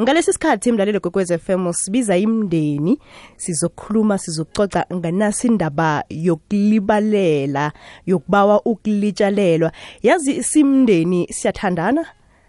ngalesi 0.00 0.32
sikhathi 0.32 0.68
imlalelo 0.68 1.00
gwekwez 1.00 1.30
FM 1.44 1.72
sibiza 1.72 2.16
imndeni 2.16 2.94
sizokhuluma 3.36 4.16
sizoxoxa 4.18 4.82
nganasi 4.94 5.46
indaba 5.46 6.02
yokulibalela 6.08 7.72
yokubawa 8.06 8.56
ukulitshalelwa 8.70 9.72
yazi 10.02 10.42
simndeni 10.42 11.26
siyathandana 11.30 12.04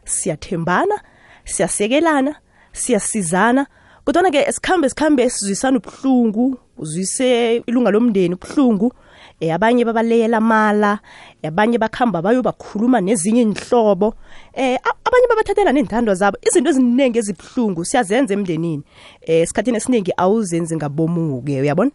siyathembana 0.05 0.95
siyasekelana 1.43 2.31
siyasizana 2.73 3.67
kodwa 4.05 4.31
ke 4.31 4.51
sikhambe 4.51 4.89
sikhambe 4.89 5.29
sizwisana 5.29 5.77
ubuhlungu 5.77 6.57
uzwise 6.77 7.55
ilunga 7.67 7.91
lomndeni 7.91 8.35
ubuhlungu 8.35 8.93
Eh, 9.41 9.49
abanye 9.51 9.83
babaleyela 9.85 10.39
mala 10.39 10.99
eh, 11.41 11.47
abanye 11.49 11.77
bakuhamba 11.81 12.21
bakhuluma 12.21 13.01
nezinye 13.01 13.41
inhlobo 13.41 14.09
um 14.09 14.13
eh, 14.53 14.77
abanye 14.77 15.27
babathathela 15.33 15.73
ney'ntando 15.73 16.13
zabo 16.13 16.37
izinto 16.45 16.69
eziningi 16.69 17.17
ezibuhlungu 17.17 17.81
siyazenza 17.81 18.37
emndenini 18.37 18.83
um 18.83 18.83
esikhathini 19.25 19.77
esiningi 19.81 20.13
awuzenzi 20.13 20.75
ngabomuke 20.77 21.57
uyabona 21.61 21.89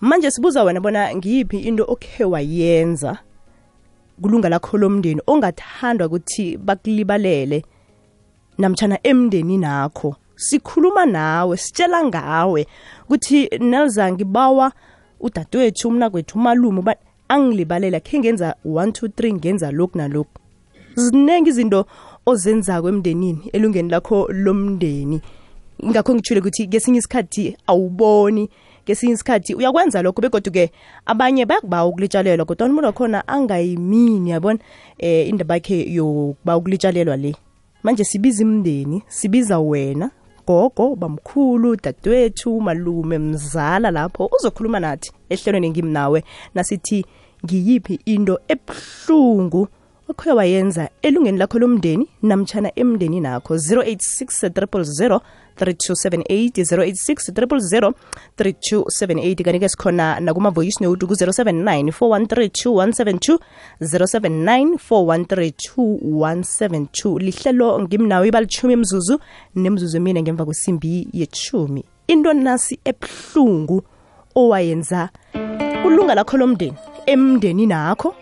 manje 0.00 0.30
sibuza 0.30 0.64
wena 0.64 0.80
bona 0.80 1.12
ngiyiphi 1.12 1.68
into 1.68 1.84
okhe 1.84 2.24
wayenza 2.24 3.20
kulunga 4.16 4.48
lakho 4.48 4.78
lomndeni 4.80 5.20
ongathandwa 5.28 6.06
ukuthi 6.08 6.56
bakulibalele 6.56 7.58
namtshana 8.58 8.96
emndeni 9.04 9.58
nakho 9.60 10.16
sikhuluma 10.36 11.04
nawe 11.04 11.56
sitshela 11.60 12.00
ngawe 12.08 12.60
ukuthi 13.04 13.52
nelizangibawa 13.60 14.72
udadewethu 15.20 15.88
umnakwethu 15.88 16.38
umalume 16.38 16.78
uba 16.80 16.96
angilibalela 17.28 18.00
khe 18.00 18.18
ngenza 18.18 18.54
one 18.64 18.92
two 18.92 19.08
three 19.08 19.32
ngenza 19.34 19.70
lokhu 19.70 19.98
nalokhu 19.98 20.32
ziningi 20.96 21.50
izinto 21.50 21.86
ozenzako 22.26 22.88
emndenini 22.88 23.48
elungeni 23.52 23.90
lakho 23.90 24.28
lomndeni 24.32 25.20
ingakho 25.84 26.14
ngithule 26.14 26.40
ukuthi 26.40 26.68
ngesinye 26.68 26.98
isikhathi 26.98 27.56
awuboni 27.66 28.44
ngesinye 28.84 29.12
isikhathi 29.14 29.54
uyakwenza 29.54 30.02
lokho 30.02 30.20
begodwa-ke 30.22 30.70
abanye 31.06 31.46
bayakubawa 31.46 31.86
ukulitshalelwa 31.90 32.46
kodwa 32.46 32.66
umuntu 32.66 32.86
wakhona 32.86 33.28
angayimini 33.28 34.30
yabona 34.30 34.58
um 34.58 34.60
eh, 34.98 35.28
indaba 35.28 35.54
yakhe 35.54 35.78
yokuba 35.96 36.56
ukulitshalelwa 36.56 37.16
le 37.16 37.36
manje 37.82 38.04
sibiza 38.04 38.42
imndeni 38.42 39.02
sibiza 39.08 39.58
wena 39.60 40.10
gogo 40.46 40.96
bamkhulu 40.96 41.76
dadewethu 41.76 42.60
malume 42.60 43.18
mzala 43.18 43.90
lapho 43.90 44.22
uzokhuluma 44.36 44.80
nathi 44.80 45.08
ehlelweni 45.32 45.70
ngimnawe 45.70 46.18
nasithi 46.54 46.98
ngiyiphi 47.44 47.94
into 48.14 48.34
ebuhlungu 48.52 49.62
okhoya 50.08 50.34
wayenza 50.34 50.88
elungeni 51.02 51.38
lakho 51.38 51.58
lomndeni 51.58 52.08
namtshana 52.22 52.72
emndeni 52.78 53.20
nakho 53.20 53.54
086 53.54 54.60
000 54.60 55.20
3278 55.56 56.76
086 57.32 57.90
000 57.90 57.92
3278 58.38 59.42
kanti-ke 59.44 59.68
sikhona 59.68 60.20
nakuma-voice 60.20 60.84
note 60.84 61.06
ku-079 61.06 61.90
4132172 62.00 63.44
172 64.78 67.18
lihlelo 67.18 67.80
ngimnawo 67.80 68.24
ibalitshumi 68.26 68.72
emzuzu 68.72 69.18
nemzuzu 69.54 69.96
emine 69.96 70.22
ngemva 70.22 70.44
kwesimbi 70.44 71.08
yechumi 71.12 71.84
into 72.06 72.32
nasi 72.32 72.78
ebuhlungu 72.84 73.82
owayenza 74.34 75.08
ulunga 75.86 76.14
lakho 76.14 76.36
lomndeni 76.36 76.76
emndeni 77.06 77.66
nakho 77.66 78.14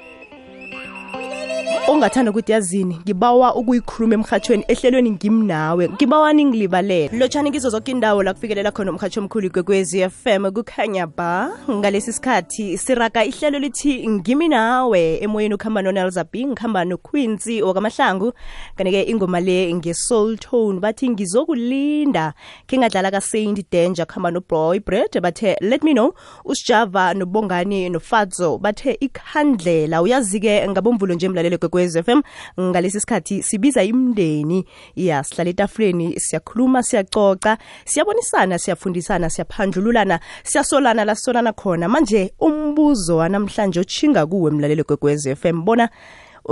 ongathanda 1.89 2.31
ukuthi 2.31 2.53
yazini 2.53 3.01
ngibawa 3.05 3.55
ukuyikhuluma 3.55 4.15
emhathweni 4.15 4.65
ehlelweni 4.69 5.11
ngimnawe 5.11 5.89
ngibawa 5.89 6.33
ningilibalele 6.33 7.19
lotshani 7.19 7.51
kizo 7.51 7.71
zonke 7.71 7.91
indawo 7.93 8.23
la 8.23 8.35
kufikelela 8.35 8.71
khona 8.73 8.91
umhathi 8.91 9.19
omkhulu 9.21 9.51
f 9.95 10.13
FM 10.25 10.51
kukhanya 10.51 11.07
ba 11.07 11.51
ngalesi 11.71 12.13
sikhathi 12.13 12.79
siraka 12.79 13.25
ihlelo 13.25 13.59
lithi 13.59 14.09
ngimi 14.09 14.49
nawe 14.49 15.17
emoyeni 15.23 15.55
ukuhamba 15.55 15.83
nonelzabi 15.83 16.45
ngihamba 16.47 16.85
noquincy 16.85 17.63
wakamahlangu 17.63 18.33
kanti 18.77 19.03
ingoma 19.03 19.41
le 19.41 19.75
nge-soul 19.75 20.39
tone 20.39 20.81
bathi 20.81 21.09
ngizokulinda 21.11 22.33
kingadlala 22.67 23.11
ka 23.11 23.21
kasaint 23.21 23.61
danger 23.73 24.07
kuhamba 24.07 24.31
nobroy 24.31 24.81
bread 24.81 25.21
bathe 25.21 25.57
let 25.61 25.83
me 25.85 25.93
know 25.93 26.15
usijava 26.45 27.15
nobongani 27.15 27.89
nofadzo 27.91 28.59
bathe 28.59 28.97
ikhandlela 29.01 30.03
uyazi-ke 30.03 30.69
ngabomvulo 30.69 31.15
nje 31.15 31.29
mlalelo 31.29 31.59
kwekwez 31.75 31.97
f 31.97 32.09
m 32.09 32.23
ngalesi 32.61 33.01
sikhathi 33.01 33.43
sibiza 33.43 33.85
imndeni 33.85 34.65
ya 34.97 35.25
sihlala 35.25 35.51
etafuleni 35.51 36.21
siyakhuluma 36.21 36.83
siyacoca 36.83 37.57
siyabonisana 37.85 38.59
siyafundisana 38.59 39.31
siyaphandlululana 39.31 40.21
siyasolana 40.45 41.05
la 41.05 41.15
sisolana 41.15 41.53
khona 41.53 41.89
manje 41.89 42.35
umbuzo 42.41 43.17
wanamhlanje 43.17 43.81
ochinga 43.81 44.27
kuwe 44.27 44.51
mlalelo 44.51 44.85
kwekwez 44.85 45.27
f 45.27 45.45
m 45.47 45.65
bona 45.65 45.89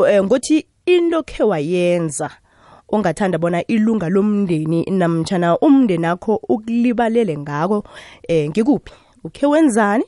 eh, 0.09 0.23
ngothi 0.25 0.67
into 0.87 1.23
khe 1.23 1.43
wayenza 1.45 2.31
ongathanda 2.89 3.39
bona 3.39 3.67
ilunga 3.67 4.09
lomndeni 4.09 4.85
namtshana 4.85 5.59
umndeni 5.59 6.07
akho 6.07 6.37
ukulibalele 6.49 7.37
ngako 7.39 7.79
um 8.29 8.49
ngikuphi 8.51 8.93
ukhe 9.25 9.47
wenzani 9.47 10.05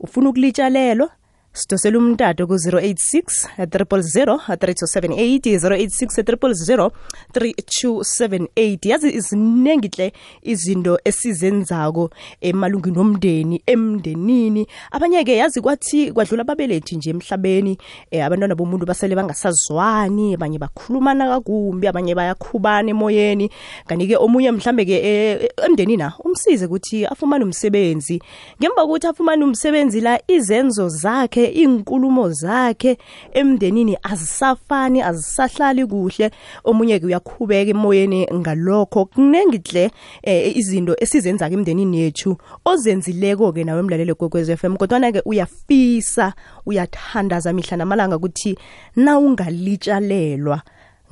ufuna 0.00 0.28
ukulitshalelwa 0.28 1.08
sidosela 1.54 1.98
umtato 2.00 2.46
ku-086 2.48 3.46
300 3.58 4.36
3278 4.36 5.86
086 6.22 6.90
3278 7.34 8.78
yazi 8.88 9.20
zinengihle 9.20 10.12
izinto 10.42 10.98
esizenzako 11.04 12.10
emalungini 12.40 12.98
omndeni 12.98 13.62
emndenini 13.66 14.66
abanye-ke 14.90 15.36
yazi 15.36 15.60
kwathi 15.60 16.12
kwadlula 16.12 16.40
ababelethi 16.42 16.96
nje 16.96 17.10
emhlabeni 17.10 17.70
um 17.70 17.76
e, 18.10 18.20
abantwana 18.22 18.54
bomuntu 18.54 18.86
basele 18.86 19.14
bangasazwani 19.16 20.34
abanye 20.34 20.58
bakhulumana 20.58 21.28
kakumbi 21.28 21.86
abanye 21.86 22.14
bayakhubana 22.14 22.88
emoyeni 22.90 23.50
kanti-ke 23.86 24.16
omunye 24.16 24.50
mhlambe-ke 24.52 24.94
eh, 25.04 25.52
emndenini 25.68 25.96
na 25.96 26.12
umsize 26.24 26.64
ukuthi 26.66 27.04
afumane 27.06 27.44
umsebenzi 27.44 28.22
ngemva 28.56 28.82
kokuthi 28.88 29.06
afumane 29.06 29.44
umsebenzi 29.44 30.00
la 30.00 30.16
izenzo 30.28 30.88
zakhe 30.88 31.41
yakhe 31.42 31.62
inkulumo 31.62 32.30
zakhe 32.30 32.98
emndenini 33.32 33.96
azisafani 34.02 35.02
azisahlali 35.02 35.86
kuhle 35.86 36.30
omunye 36.64 36.98
ke 37.00 37.06
uyakhubeka 37.06 37.70
emoyeni 37.70 38.26
ngalokho 38.32 39.06
kunengi 39.06 39.58
hle 39.60 39.90
eh, 40.22 40.56
izinto 40.56 40.96
esizenza 40.98 41.48
ke 41.48 41.54
emndenini 41.54 41.98
yethu 42.06 42.36
ozenzileko 42.64 43.52
ke 43.54 43.64
nawe 43.64 43.78
emlalelo 43.80 44.14
kwekwez 44.14 44.50
FM 44.54 44.76
kodwana 44.76 45.12
ke 45.12 45.22
uyafisa 45.24 46.34
uyathandaza 46.66 47.52
mihla 47.52 47.76
namalanga 47.76 48.16
ukuthi 48.16 48.56
na 48.96 49.18
ungalitshalelwa 49.18 50.62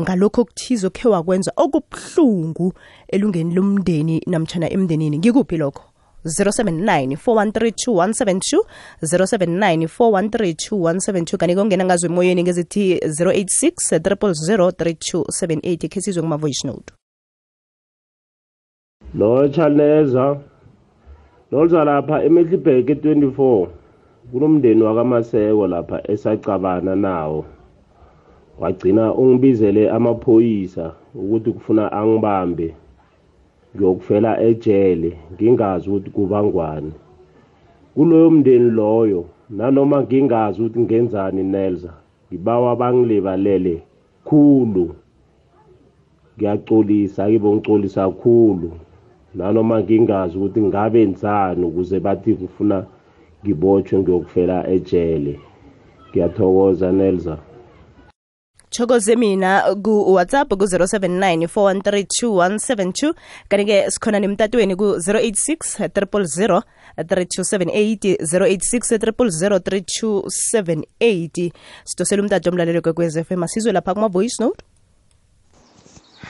ngalokho 0.01 0.41
okuthize 0.43 0.87
okhe 0.87 1.09
wakwenza 1.09 1.53
okubuhlungu 1.57 2.73
elungeni 3.13 3.55
lomndeni 3.55 4.23
namtshana 4.27 4.71
emndenini 4.73 5.19
ngikuphi 5.19 5.57
lokho 5.61 5.90
079 6.25 7.17
4132172 7.17 8.63
079 9.03 9.85
4132172 9.85 11.37
kanti 11.37 11.55
kongena 11.55 11.85
ngazo 11.85 12.07
emoyeni 12.07 12.43
ngezithi 12.43 12.99
086 12.99 13.99
300 13.99 14.67
3278 14.67 15.89
khe 15.93 16.01
sizwe 16.01 16.23
kuma-voice 16.23 16.63
note 16.69 16.93
lo 19.15 19.49
chaleza 19.49 20.39
nolza 21.53 21.85
lapha 21.85 22.25
emehlibheke 22.25 22.95
24 22.95 23.69
kunomndeni 24.33 24.83
wakamaseko 24.83 25.67
lapha 25.67 26.11
esacabana 26.13 26.97
nawo 26.97 27.45
wagcina 28.61 29.15
ungibizele 29.15 29.91
amaphoyisa 29.91 30.93
ukuthi 31.15 31.53
kufuna 31.53 31.93
angibambe 31.93 32.75
ngiyokufela 33.75 34.31
ejele 34.49 35.11
ngingazi 35.33 35.87
ukuthi 35.91 36.09
kubangwane 36.17 36.93
kuloyo 37.95 38.31
mndeni 38.35 38.71
loyo 38.79 39.21
nanoma 39.57 39.97
ngingazi 40.05 40.59
ukuthi 40.63 40.81
ngenzani 40.85 41.43
nelza 41.53 41.93
ngibawa 42.27 42.71
bangilibalele 42.81 43.75
khulu 44.27 44.87
ngiyacolisa 46.35 47.23
kibo 47.31 47.49
ngicolisa 47.55 48.03
khulu 48.21 48.71
nanoma 49.37 49.77
ngingazi 49.83 50.35
ukuthi 50.39 50.61
ngabe 50.69 51.01
nzani 51.13 51.63
ukuze 51.69 51.97
bathi 52.05 52.31
ngifuna 52.37 52.79
ngibotshwe 53.41 53.97
ngiyokufela 54.01 54.57
ejele 54.75 55.35
ngiyathokoza 56.09 56.89
nelza 56.99 57.35
thokoze 58.71 59.17
mina 59.19 59.67
ku-whatsapp 59.83 60.47
ku-079 60.47 61.51
413 61.51 63.51
kanti-ke 63.51 63.91
sikhona 63.91 64.19
nemtatweni 64.23 64.79
ku-086 64.79 65.91
300 65.91 66.63
3278 67.03 68.23
086 68.23 68.23
300 68.23 69.59
3278 69.59 71.51
sidosele 71.91 72.21
umtato 72.23 72.49
omlalelo 72.51 72.81
kwekwez 72.83 73.17
f 73.19 73.31
m 73.35 73.43
asizwe 73.43 73.73
lapha 73.75 73.95
kuma-voice 73.95 74.37
note 74.41 74.63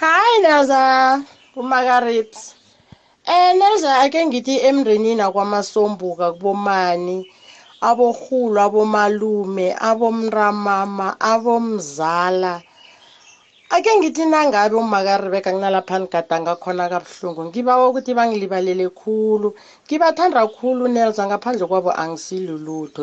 hayi 0.01 0.41
naza 0.43 1.23
umakarips 1.57 2.57
um 3.29 3.35
eh, 3.37 3.53
naza 3.59 3.99
ake 4.01 4.27
ngithi 4.27 4.57
emndenini 4.69 5.21
akwamasombuka 5.21 6.33
kubomani 6.33 7.27
abokhulu, 7.88 8.56
abomalume, 8.67 9.67
abomntamama, 9.91 11.09
abomzala. 11.32 12.53
Akhe 13.75 13.91
ngithi 13.99 14.25
nangabe 14.31 14.75
umakaRebeka 14.85 15.50
kunalapha 15.55 15.94
nigadanga 16.03 16.53
khona 16.62 16.85
kabuhlungu 16.93 17.41
ngibawa 17.49 17.82
ukuthi 17.88 18.12
bangilibalele 18.19 18.87
khulu, 19.00 19.49
ngibathanda 19.85 20.43
khulu 20.56 20.82
Nelson 20.94 21.27
ngaphandle 21.31 21.65
kwabo 21.71 21.91
angisilulutho 22.03 23.03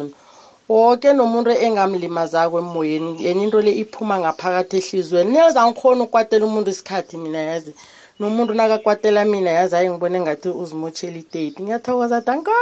woke 0.69 1.07
nomuntu 1.17 1.49
engamlimazako 1.67 2.55
emoyeni 2.63 3.11
yena 3.25 3.41
into 3.45 3.59
le 3.65 3.71
iphuma 3.83 4.15
ngaphakathi 4.23 4.73
ehliziyweni 4.81 5.29
niyazi 5.31 5.57
angikhoni 5.59 6.01
ukukwatela 6.03 6.43
umuntu 6.49 6.69
isikhathi 6.73 7.15
mina 7.23 7.39
yazi 7.49 7.71
nomuntu 8.19 8.51
nakakwatela 8.59 9.19
mina 9.31 9.51
yazi 9.57 9.73
hayi 9.77 9.89
ngibone 9.89 10.17
ngathi 10.25 10.47
uzimotshela 10.63 11.17
iteti 11.23 11.59
ngiyathokoza 11.63 12.17
danko 12.27 12.53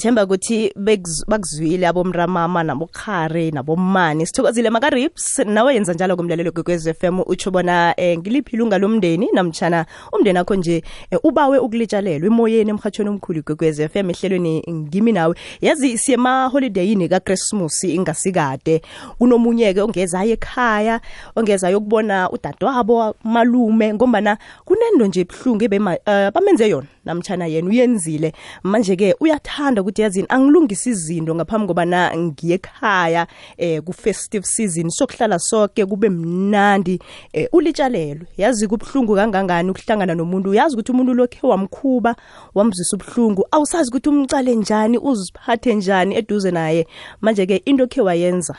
themba 0.00 0.24
ukuthi 0.24 0.72
bakuzwile 0.76 1.86
abomramama 1.86 2.62
nabokhare 2.62 3.50
nabomani 3.50 4.26
sithokozile 4.26 4.70
makarips 4.70 5.38
nawe 5.38 5.74
yenza 5.74 5.92
njalo 5.94 6.16
kumlalelo 6.16 6.52
kwekwez 6.52 6.86
f 6.86 7.04
m 7.04 7.20
utsho 7.26 7.50
bona 7.50 7.94
um 7.98 8.18
ngiliphi 8.18 8.56
ilunga 8.56 8.78
lomndeni 8.78 9.28
namtshana 9.34 9.86
umndeni 10.12 10.38
akho 10.38 10.54
nje 10.54 10.84
eh, 11.10 11.18
ubawe 11.22 11.58
ukulitshalelwa 11.58 12.26
emoyeni 12.26 12.70
emhatshweni 12.70 13.10
omkhulu 13.10 13.42
kwekwez 13.42 13.80
f 13.80 13.96
m 13.96 14.10
ehlelweni 14.10 14.64
ngimi 14.70 15.12
nawe 15.12 15.34
yazi 15.60 15.98
siye 15.98 16.14
emaholideyini 16.14 17.08
kakrismus 17.08 17.84
ingasikade 17.84 18.80
kunomunye-ke 19.18 19.80
ongezayo 19.80 20.32
ekhaya 20.32 21.00
ongezayo 21.36 21.78
ukubona 21.78 22.30
udadewabo 22.30 23.14
malume 23.24 23.94
ngombana 23.94 24.38
kunendo 24.64 25.06
nje 25.06 25.24
buhlungu 25.24 25.64
uh, 25.64 25.92
eh, 26.06 26.32
bamenze 26.34 26.68
yona 26.68 26.86
namtshana 27.04 27.46
yena 27.46 27.70
uyenzile 27.70 28.32
manje-ke 28.62 29.14
uyathanda 29.20 29.80
ukuthi 29.82 30.02
yazini 30.04 30.26
angilungise 30.28 30.90
izinto 30.92 31.32
ngaphambi 31.34 31.66
kobana 31.70 32.00
ekhaya 32.48 33.26
eh 33.58 33.80
ku-festive 33.82 34.44
season 34.44 34.88
sokuhlala 34.90 35.38
sonke 35.38 35.82
kube 35.90 36.08
mnandi 36.08 36.98
um 37.34 37.46
ulitshalelwe 37.52 38.26
yazi-ke 38.36 38.74
ubuhlungu 38.74 39.12
kangangani 39.16 39.70
ukuhlangana 39.70 40.14
nomuntu 40.14 40.50
uyazi 40.50 40.76
ukuthi 40.76 40.92
umuntu 40.92 41.12
lokhe 41.14 41.40
wamkhuba 41.46 42.16
wamzwisa 42.54 42.92
ubuhlungu 42.96 43.44
awusazi 43.52 43.88
ukuthi 43.90 44.08
umcale 44.08 44.54
njani 44.54 44.98
uziphathe 44.98 45.74
njani 45.74 46.14
eduze 46.20 46.50
naye 46.50 46.86
manje-ke 47.22 47.62
into 47.64 47.84
okhe 47.84 48.00
wayenza 48.00 48.54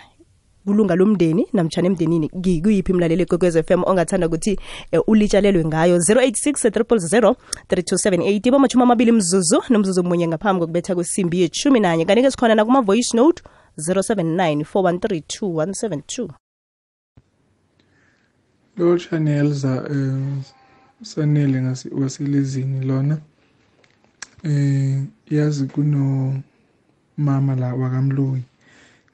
kulunga 0.68 0.96
lomndeni 1.00 1.46
namtshana 1.56 1.88
emndenini 1.90 2.28
kuyiphi 2.64 2.92
imlaleli 2.94 3.26
kwekwez 3.26 3.56
f 3.66 3.70
m 3.78 3.82
ongathanda 3.90 4.28
ukuthi 4.30 4.54
eh, 4.92 5.02
ulitshalelwe 5.08 5.64
ngayo 5.66 5.98
086 5.98 6.70
3278 6.70 8.52
bamashumi 8.52 8.84
amabili 8.84 9.12
mzuzu 9.12 9.58
nomzuzu 9.70 10.04
munye 10.04 10.28
ngaphambi 10.28 10.60
kokubetha 10.62 10.96
kwesimbi 10.96 11.42
yeshumi 11.42 11.80
nanye 11.80 12.06
kanike 12.06 12.32
sikhona 12.32 12.56
nakuma-voice 12.56 13.18
note 13.18 13.44
079 13.78 14.62
413 14.62 16.28
lo 18.78 18.98
chanelza 18.98 19.86
um 19.90 20.42
sanele 21.04 21.76
waselizini 21.92 22.86
lona 22.86 23.18
um 24.46 25.08
yazi 25.32 25.66
kunomama 25.66 27.56
la 27.60 27.74
wakamloyi 27.76 28.44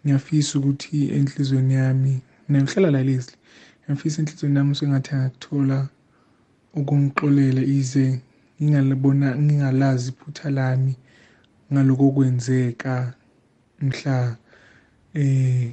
ngiyafisa 0.08 0.52
ukuthi 0.60 0.98
enhlizweni 1.20 1.74
yami 1.74 2.14
nayo 2.48 2.64
uhlala 2.70 2.92
la 2.98 3.02
Leslie 3.08 3.38
ngiyafisa 3.84 4.18
enhlizweni 4.24 4.58
yami 4.60 4.74
sengathi 4.80 5.12
angakuthola 5.16 5.78
ukungixolela 6.80 7.62
ize 7.78 8.06
ngingalibona 8.62 9.28
ngingalazi 9.44 10.10
iphutha 10.12 10.48
lami 10.58 10.94
ngaloko 11.74 12.06
kwenzeka 12.16 12.94
mhla 13.86 14.18
eh 15.22 15.66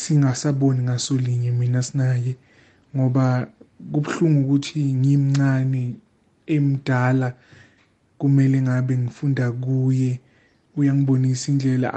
singasaboni 0.00 0.80
ngasolinye 0.86 1.50
mina 1.58 1.80
sinaye 1.86 2.32
ngoba 2.96 3.24
kubuhlungu 3.92 4.40
ukuthi 4.46 4.80
ngimncane 5.00 5.84
emdala 6.56 7.28
kumele 8.18 8.58
ngabe 8.66 8.92
ngifunda 9.00 9.44
kuye 9.62 10.12
uyangibonisa 10.80 11.44
indlela 11.52 11.88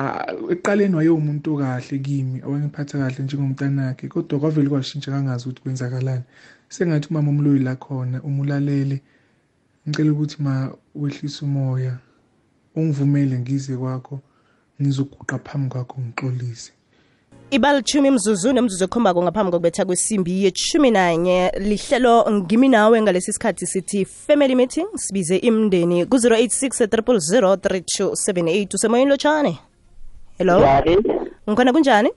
ekuqaleni 0.53 0.95
wayewumuntu 0.97 1.49
kahle 1.61 1.97
kimi 2.05 2.37
owangiphatha 2.47 2.93
kahle 3.01 3.19
njengomntanakhe 3.23 4.05
kodwa 4.13 4.37
kwavele 4.41 4.67
kwashintsha 4.71 5.13
kangazi 5.13 5.43
ukuthi 5.45 5.61
kwenzakalani 5.63 6.25
sengathi 6.73 7.07
umama 7.11 7.29
umloyi 7.33 7.61
la 7.67 7.73
khona 7.83 8.17
umulalele 8.29 8.97
ngicela 9.85 10.09
ukuthi 10.13 10.37
ma 10.45 10.53
wehlise 10.99 11.39
umoya 11.47 11.93
ungivumele 12.77 13.35
ngize 13.41 13.73
kwakho 13.81 14.15
ngizoguqa 14.79 15.35
phambi 15.45 15.67
kwakho 15.73 15.95
ngixolise 16.05 16.71
ibalitshumi 17.57 18.09
mzuzune 18.15 18.59
mzuzu 18.63 18.83
ekhombako 18.87 19.19
ngaphambi 19.23 19.51
kokubetha 19.53 19.85
kwesimbi 19.87 20.33
yeshumi 20.43 20.89
nanye 20.97 21.39
lihlelo 21.69 22.13
ngimi 22.37 22.67
nawe 22.75 22.95
ngalesi 23.03 23.31
sikhathi 23.35 23.65
sithi 23.71 23.99
family 24.25 24.55
meeting 24.59 24.87
sibize 25.03 25.35
imndeni 25.49 25.97
ku-086 26.05 26.87
000 26.87 27.53
3278 27.59 28.67
usemoyeni 28.75 29.09
lotshane 29.11 29.51
hello 30.37 30.55
ngikhona 31.49 31.71
kunjani 31.75 32.09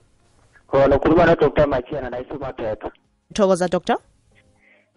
khona 0.69 0.93
ukhuluma 0.97 1.23
nodr 1.29 1.65
machena 1.73 2.07
la 2.13 2.19
thokoza 3.35 3.67
doctor 3.75 3.97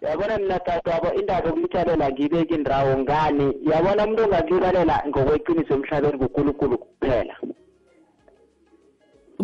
yabona 0.03 0.33
mina 0.41 0.57
tatwabo 0.67 1.07
indaba 1.19 1.45
yokulihlalela 1.49 2.05
ngibeke 2.13 2.53
indawo 2.59 2.91
ngani 3.01 3.45
yabona 3.71 4.01
umuntu 4.05 4.21
ongalilalela 4.25 4.95
ngokweqiniso 5.09 5.71
emhlabeni 5.77 6.15
kunkulunkulu 6.17 6.75
kuphela 6.83 7.35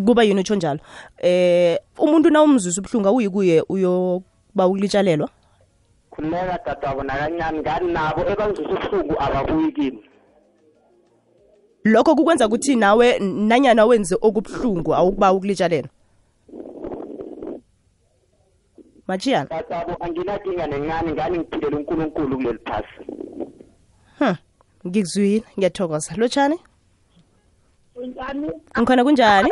kuba 0.05 0.23
yini 0.23 0.39
utsho 0.41 0.55
njalo 0.55 0.79
eh 1.17 1.79
umuntu 1.97 2.29
na 2.29 2.43
umzuzu 2.43 2.81
ubuhlungu 2.81 3.07
awuyikuye 3.07 3.61
kuye 3.61 3.85
uyoba 3.87 4.67
ukulitshalelwa 4.67 5.29
khululeka 6.11 6.59
dadabo 6.65 7.03
nakancane 7.03 7.59
ngani 7.61 7.87
nabo 7.93 8.21
ebanzuza 8.31 8.69
ubuhlungu 8.69 9.15
ababuyi 9.25 9.71
kimi 9.71 10.01
lokho 11.91 12.15
kukwenza 12.15 12.47
ukuthi 12.47 12.75
nawe 12.75 13.07
nanyana 13.19 13.85
wenze 13.85 14.15
okubuhlungu 14.15 14.91
awukuba 14.95 15.33
ukulitshalelwa 15.33 15.89
machiyana 19.07 19.47
dadabo 19.49 19.93
anginakinga 20.03 20.67
nencane 20.67 21.11
ngani 21.15 21.37
ngiphilela 21.39 21.77
unkulunkulu 21.77 22.35
kuleli 22.37 22.59
phasi 22.67 22.99
hm 24.19 24.35
ngikuzwile 24.87 25.37
ngiyathokoza 25.57 26.15
lotshani 26.19 26.57
Kunjani? 27.95 28.49
Ngikhona 28.79 29.03
kunjani? 29.07 29.51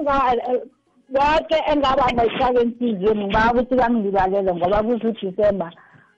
bonke 1.14 1.58
engaba 1.70 2.04
ne-shaventisini 2.16 3.10
ngibaba 3.16 3.52
ukuthi 3.58 3.74
kami 3.80 3.96
ngibalele 4.00 4.50
ngoba 4.58 4.78
kuthi 4.86 5.06
udisemba 5.08 5.68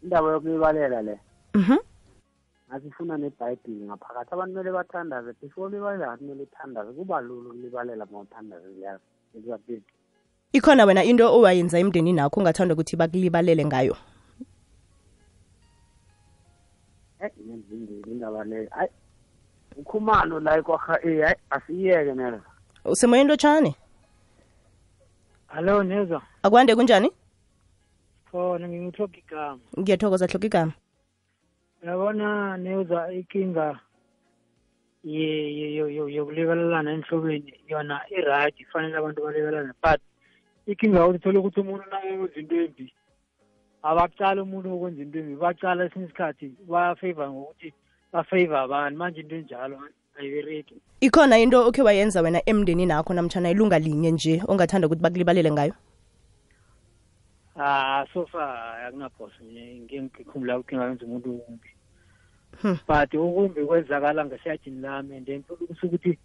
indaba 0.03 0.31
yokuyibalela 0.31 1.01
le 1.01 1.19
mhm 1.53 1.77
asifuna 2.69 3.17
nebhayibhili 3.17 3.83
ngaphakathi 3.85 4.29
abantu 4.33 4.51
kumele 4.51 4.71
bathandaze 4.71 5.33
before 5.41 5.69
libalela 5.75 6.17
kumele 6.17 6.43
uthandaze 6.43 6.91
kuba 6.97 7.21
lula 7.21 7.49
ukulibalela 7.49 8.05
ma 8.11 8.19
uthandaze 8.19 8.67
liyazi 8.75 9.03
nelza 9.35 9.57
b 9.67 9.81
ikhona 10.57 10.81
wena 10.87 11.01
into 11.09 11.25
owayenza 11.37 11.77
emndeni 11.83 12.11
nakho 12.13 12.35
ungathanda 12.39 12.73
ukuthi 12.73 12.95
bakulibalele 12.99 13.63
ngayo 13.69 13.95
indaba 18.11 18.39
leyo 18.49 18.69
hayi 18.75 18.89
ukhumalo 19.79 20.35
la 20.45 20.51
ikwarha 20.59 20.93
e 21.09 21.21
hayi 21.21 21.35
asiyeke 21.49 22.13
mela 22.13 22.41
usemoyeni 22.91 23.29
lotshane 23.29 23.71
hallo 25.47 25.83
neza 25.83 26.17
akwande 26.43 26.75
kunjani 26.75 27.09
khona 28.31 28.65
ngingutloga 28.67 29.17
igama 29.21 29.59
ngiyathokoza 29.79 30.25
hloga 30.27 30.45
igama 30.49 30.73
uyabona 31.83 32.27
neza 32.65 32.97
ikinga 33.19 33.65
yokulekelelana 36.15 36.89
enhlobeni 36.95 37.51
yona 37.69 37.95
iradi 38.17 38.61
fanele 38.71 38.95
abantu 38.97 39.19
balekelelane 39.25 39.73
but 39.83 40.01
inkinga 40.69 40.99
yokuthi 40.99 41.17
uthole 41.17 41.37
ukuthi 41.39 41.59
umuntu 41.61 41.89
naye 41.91 42.09
wenza 42.17 42.39
into 42.39 42.55
embi 42.61 42.85
abakucala 43.89 44.39
umuntu 44.45 44.67
okwenza 44.75 45.01
into 45.05 45.17
embi 45.21 45.33
bacala 45.41 45.79
esinye 45.87 46.05
isikhathi 46.05 46.47
bayafavor 46.69 47.27
ngokuthi 47.33 47.69
bafavor 48.13 48.55
abantu 48.65 48.95
manje 49.01 49.19
into 49.23 49.35
enjalo 49.39 49.75
ayibereki 50.19 50.75
ikhona 51.05 51.35
into 51.43 51.57
okhe 51.69 51.81
wayenza 51.87 52.21
wena 52.21 52.39
emndenini 52.49 52.93
akho 52.93 53.11
namtshana 53.13 53.49
ilunga 53.53 53.77
linye 53.81 54.11
nje 54.11 54.33
ongathanda 54.49 54.87
ukuthi 54.87 55.01
bakulibalele 55.03 55.51
ngayo 55.51 55.73
ah 57.59 58.05
so 58.13 58.25
far 58.31 58.85
akunaphoso 58.87 59.41
nje 59.49 60.01
ngikhumula 60.01 60.59
ukuthi 60.59 60.75
ngayenza 60.77 61.03
umuntu 61.05 61.29
umbi 61.49 61.69
hmm. 62.61 62.77
but 62.87 63.09
ukumbi 63.13 63.65
kwenzakala 63.65 64.25
ngesiyajini 64.25 64.81
lami 64.81 65.15
and 65.17 65.25
then 65.25 65.41
usukuthi 65.69 66.17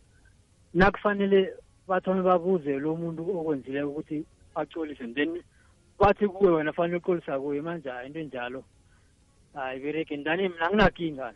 nakufanele 0.75 1.41
bathome 1.89 2.23
babuze 2.25 2.73
lo 2.81 2.97
muntu 2.97 3.21
okwenzileyo 3.29 3.89
ukuthi 3.93 4.25
acolise 4.57 5.05
then 5.15 5.41
bathi 6.01 6.29
kuwe 6.29 6.51
wena 6.65 6.73
fanele 6.73 6.99
uqolisa 6.99 7.37
kuye 7.41 7.61
manje 7.61 7.89
hayi 7.91 8.07
into 8.09 8.19
enjalo 8.21 8.65
hayi 9.55 9.81
bereke 9.81 10.17
ndani 10.17 10.49
mna 10.49 10.69
nginakinga 10.71 11.33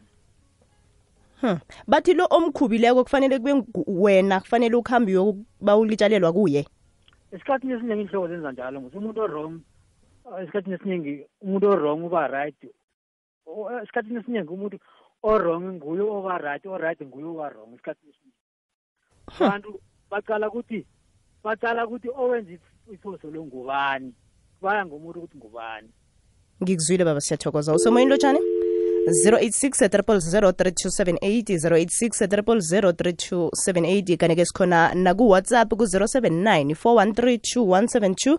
Hmm. 1.40 1.54
bathi 1.86 2.14
lo 2.18 2.26
omkhubileko 2.30 3.04
kufanele 3.06 3.38
kube 3.38 3.54
wena 3.86 4.40
kufanele 4.42 4.74
ukuhambe 4.74 5.12
yokuba 5.12 5.76
ulitshalelwa 5.76 6.32
kuye 6.32 6.66
esikhathini 7.32 7.72
esiningi 7.74 8.02
inhloko 8.10 8.26
zenza 8.28 8.52
njalo 8.52 8.82
ngoba 8.82 8.98
umuntu 8.98 9.20
orong 9.22 9.54
esikhathini 10.42 10.74
esiningi 10.74 11.14
umuntu 11.40 11.66
orong 11.70 12.06
uba 12.10 12.26
right 12.26 12.58
esikhathini 13.82 14.18
esiningi 14.20 14.50
umuntu 14.50 14.78
orong 15.22 15.64
nguye 15.78 16.02
oba 16.02 16.38
right 16.42 16.66
oright 16.66 17.00
nguye 17.06 17.26
oba 17.30 17.46
wrong 17.54 17.70
esikhathini 17.78 18.10
esiningi 18.10 18.38
hm. 19.38 19.44
abantu 19.46 19.70
bacala 20.10 20.46
ukuthi 20.50 20.80
bacala 21.44 21.80
ukuthi 21.86 22.08
owenza 22.20 22.52
isoso 22.94 23.26
lo 23.34 23.40
ngubani 23.46 24.10
baya 24.62 24.82
ngomuntu 24.86 25.18
ukuthi 25.18 25.36
ngubani 25.38 25.88
ngikuzwile 26.62 27.02
baba 27.04 27.20
siyathokoza 27.20 27.74
usemoyini 27.76 28.10
lotshani 28.12 28.40
086 29.08 29.88
kanti 34.16 34.36
ke 34.36 34.44
sikhona 34.46 34.94
nakuwhatsapp 34.94 35.68
ku-079 35.70 36.76
4132172 36.76 36.76
079 36.76 38.38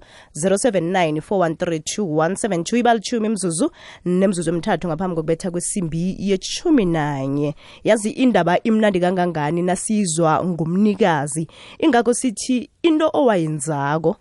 4132172 1.18 2.78
ibalitshumi 2.86 3.26
imzuzu 3.30 3.66
nemzuzu 4.06 4.50
emthathu 4.54 4.86
ngaphambi 4.88 5.16
kokubetha 5.18 5.52
kwesimbi 5.52 6.16
yeshumi 6.30 6.86
nanye 6.86 7.56
yazi 7.84 8.10
indaba 8.10 8.62
imnandi 8.64 9.00
kangangani 9.00 9.62
nasizwa 9.62 10.44
ngumnikazi 10.46 11.48
ingakho 11.82 12.14
sithi 12.14 12.70
into 12.84 13.10
owayenzako 13.14 14.16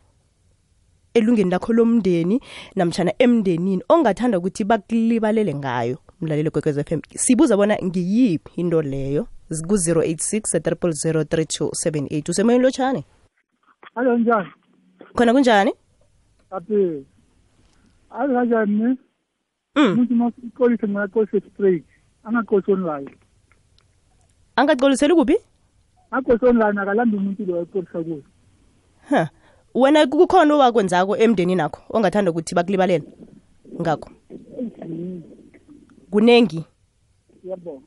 elungeni 1.14 1.50
lakho 1.50 1.72
lomndeni 1.72 2.40
namtshana 2.76 3.12
emndenini 3.18 3.82
ongathanda 3.88 4.38
ukuthi 4.38 4.64
bakulibalele 4.64 5.54
ngayo 5.54 5.98
mlaleli 6.20 6.50
kwekwez 6.50 6.78
f 6.78 6.92
m 6.92 7.00
sibuza 7.16 7.56
bona 7.56 7.78
ngiyiphi 7.82 8.50
into 8.60 8.82
leyo 8.82 9.28
ku-086 9.50 10.60
triple 10.60 10.90
0 10.90 11.22
3278 11.22 12.30
usemoyeni 12.30 12.64
lotshani 12.64 13.04
alo 13.94 14.18
njani 14.18 14.48
khona 15.14 15.32
kunjani 15.32 15.72
api 16.50 17.04
azi 18.10 18.32
kanjani 18.34 18.74
ne 18.76 18.90
mm. 19.76 19.92
umuntu 19.92 20.14
masikolise 20.14 20.88
ngakakolise 20.88 21.40
straight 21.40 21.84
angakolisi 22.24 22.72
online 22.72 23.10
angacoliseli 24.56 25.14
kuphi 25.14 25.36
akolise 26.10 26.46
online 26.46 26.80
akalandi 26.80 27.16
umuntu 27.16 27.44
lo 27.46 27.56
ayikolisa 27.56 28.02
kuyo 28.02 28.22
ha 29.10 29.28
wena 29.74 30.06
kukhona 30.06 30.54
owakwenzako 30.54 31.16
emndenini 31.16 31.62
akho 31.62 31.80
ongathanda 31.94 32.30
ukuthi 32.30 32.54
bakulibalele 32.54 33.02
ngakho 33.80 34.10
kunengi 36.10 36.64
yebo 37.44 37.82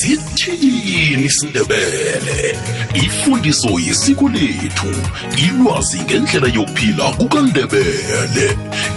sithini 0.00 1.24
isindebele 1.24 2.58
ifundiso 2.94 3.80
yesiko 3.86 4.28
lethu 4.28 4.92
ilwazi 5.48 5.98
ngendlela 6.00 6.48
yokuphila 6.56 7.06
kukandebele 7.10 8.46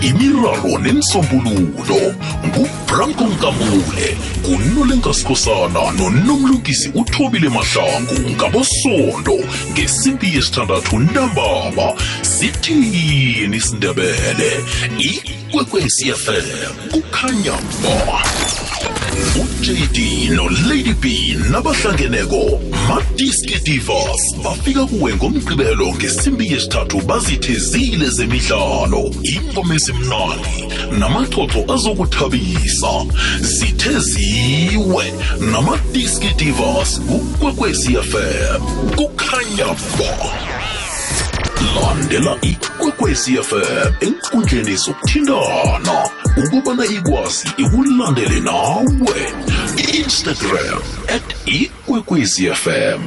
imiraro 0.02 0.78
nemsombululo 0.84 2.00
ngubranko 2.48 3.24
nkambule 3.28 4.08
kunolenkasikhosana 4.46 5.92
nonomlungisi 5.98 6.92
uthobile 7.02 7.50
mahlangu 7.50 8.16
ngabosondo 8.36 9.36
ngesimpi 9.72 10.28
yesithandathu 10.36 11.00
ntambama 11.00 11.88
sithini 12.22 13.58
isindebele 13.58 14.50
ikwekwecfm 15.12 16.92
kukhanya 16.92 17.56
ba 17.84 17.96
ujd 19.62 20.00
nolady 20.36 20.94
b 21.02 21.10
nabahlangeneko 21.52 22.60
madiski 22.90 23.60
divorce 23.64 24.26
bafika 24.44 24.86
kuwe 24.90 25.12
ngomgqibelo 25.16 25.88
ngesimbi 25.96 26.46
yesithathu 26.54 26.98
bazithezile 27.10 28.08
zemidlalo 28.18 29.02
ingoma 29.34 29.74
ezimnandi 29.80 30.52
namaxoxo 31.02 31.60
azokuthabisa 31.74 32.94
zitheziwe 33.58 35.06
namadiski 35.52 36.30
divorce 36.42 36.94
kukwekwecfm 37.10 38.62
kukhanya 38.98 39.66
bo 39.98 40.12
landela 41.76 42.34
ikwekwezi 42.52 43.32
fm 43.48 43.90
enkundleni 44.08 44.76
zokuthintana 44.84 46.03
ukubana 46.38 46.86
ikwazi 46.86 47.46
ikulandele 47.64 48.40
nawe 48.40 49.32
i-instagram 49.84 50.80
at 51.16 51.24
ikwekwezfm 51.60 53.02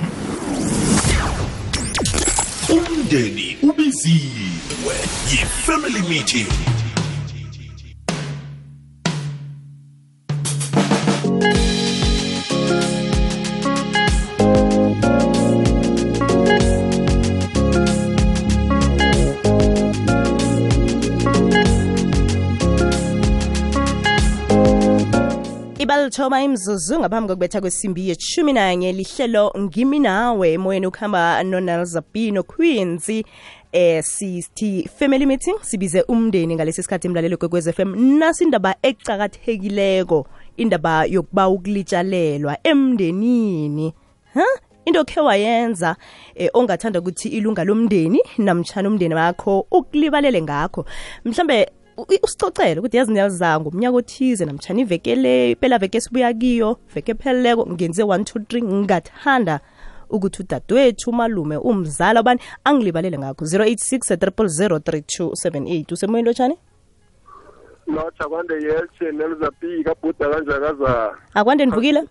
umndeni 2.77 3.49
ubiziwe 3.69 4.95
yi-family 5.31 6.03
meeting 6.09 6.51
uthoma 26.17 26.41
imzuzu 26.43 26.99
ngaphambi 26.99 27.29
kokubetha 27.29 27.61
kwesimbi 27.61 28.09
yeshumi 28.09 28.53
nanye 28.53 28.93
lihlelo 28.93 29.53
ngimi 29.59 29.99
nawe 29.99 30.53
emoyeni 30.53 30.87
ukuhamba 30.87 31.43
nonalzabi 31.45 32.31
noquinzi 32.31 33.19
eh 33.73 34.03
sithi 34.05 34.89
family 34.99 35.27
meeting 35.27 35.57
sibize 35.63 36.03
umndeni 36.09 36.55
ngalesi 36.57 36.83
sikhathi 36.83 37.07
imlalelo 37.09 37.37
kwekwez 37.37 37.67
f 37.69 37.81
m 37.81 38.19
nasindaba 38.19 38.75
ecakathekileko 38.83 40.27
indaba 40.57 41.05
yokuba 41.05 41.49
ukulitshalelwa 41.49 42.57
emndenini 42.65 43.95
huh? 44.35 44.59
into 44.87 45.01
okhe 45.01 45.21
wayenza 45.21 45.97
eh, 46.35 46.51
ongathanda 46.55 47.01
ukuthi 47.01 47.29
ilunga 47.29 47.65
lomndeni 47.65 48.21
namtshana 48.39 48.89
umndeni 48.89 49.15
wakho 49.15 49.67
ukulibalele 49.71 50.43
ngakho 50.43 50.87
mhlambe 51.25 51.69
usicocele 52.23 52.81
ukuthi 52.81 52.97
yazi 52.97 53.13
niyazango 53.13 53.69
umnyaka 53.69 53.97
othize 53.97 54.45
namtshana 54.45 54.81
ivekele 54.81 55.51
impela 55.51 55.79
veke 55.79 56.01
sibuya 56.01 56.33
kiyo 56.35 56.79
veke 56.95 57.15
pheleleko 57.15 57.67
ngenze 57.73 58.03
one 58.03 58.25
two 58.25 58.39
three 58.45 58.63
ngingathanda 58.63 59.61
ukuthi 60.11 60.43
udadewethu 60.43 61.11
umalume 61.11 61.57
umzala 61.57 62.21
ubani 62.21 62.41
angilibalele 62.65 63.19
ngakho 63.19 63.45
086 63.45 64.17
triple 64.19 64.45
03278 64.45 65.93
usemoyeni 65.93 66.27
lotshani 66.27 66.57
lotsha 67.87 68.25
kwande 68.29 68.55
yelche 68.55 69.05
nelizapika 69.13 69.95
bhuda 70.03 70.29
kanjakazana 70.29 71.19
akwande 71.35 71.67
nivukile 71.67 72.05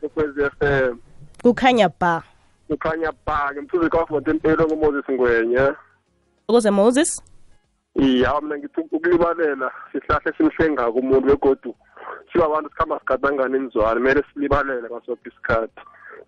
kukhanya 1.43 1.89
ba 1.99 2.23
kukhanya 2.67 3.13
ba 3.25 3.51
ke 3.53 3.61
mthuzi 3.61 3.89
kawafondempelo 3.89 4.65
ngumoses 4.67 5.05
ngwenya 5.11 5.75
ukuze 6.47 6.71
moses 6.71 7.21
iya 7.99 8.41
mina 8.43 8.57
ngithi 8.59 8.81
ukulibalela 8.91 9.71
sihlahla 9.95 10.27
esimhlengako 10.35 10.99
umuntu 10.99 11.27
begodu 11.31 11.71
sibabantu 12.27 12.67
sikhamba 12.75 12.99
sigadangane 12.99 13.55
emzwane 13.57 13.99
kumele 13.99 14.21
silibalele 14.35 14.87
ngasoke 14.91 15.29
isikhathi 15.31 15.79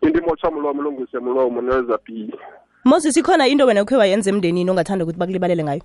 into 0.01 0.15
imotshwa 0.19 0.51
mlomo 0.51 0.79
lungise 0.81 1.19
mlomo 1.19 1.59
nezapile 1.61 2.39
moses 2.87 3.17
ikhona 3.19 3.47
into 3.51 3.67
wena 3.67 3.83
ukhe 3.83 3.95
wayenza 3.99 4.31
emndenini 4.31 4.71
ongathanda 4.71 5.03
ukuthi 5.03 5.19
bakulibalele 5.19 5.61
ngayo 5.67 5.81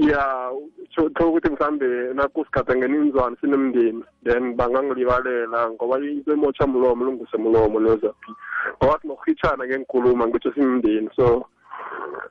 ya 0.00 0.48
thola 0.96 1.28
ukuthi 1.28 1.48
mhlambe 1.52 1.86
nakusigadangene 2.16 2.96
inzwane 3.04 3.36
sinemndeni 3.44 4.00
then 4.24 4.56
bangangilibalela 4.56 5.70
ngoba 5.76 6.00
into 6.00 6.32
emotsha 6.32 6.64
mlomo 6.66 7.04
lungise 7.04 7.36
mlomo 7.36 7.80
nezapile 7.84 8.36
ngoba 8.80 8.96
sinokurhitshana 9.00 9.60
ngenkulumo 9.68 10.24
ngitsho 10.26 10.52
simndeni 10.56 11.10
so 11.16 11.44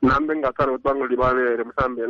nami 0.01 0.27
bengingathanda 0.27 0.71
ukuthi 0.71 0.83
bangilibalele 0.85 1.63
mhlambe 1.69 2.01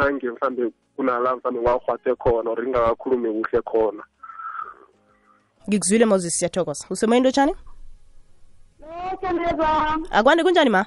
nange 0.00 0.26
mhlambe 0.34 0.62
kunala 0.96 1.36
mhlambe 1.36 1.60
kwakrwathe 1.64 2.12
khona 2.22 2.50
or 2.50 2.58
ingakakhulumi 2.64 3.28
kuhle 3.42 3.60
khona 3.70 4.02
ngikuzwile 5.68 6.04
moses 6.06 6.34
siyathokoza 6.38 6.86
into 6.90 7.20
lotshani 7.26 7.52
akwande 10.10 10.42
kunjani 10.46 10.70
ma 10.70 10.82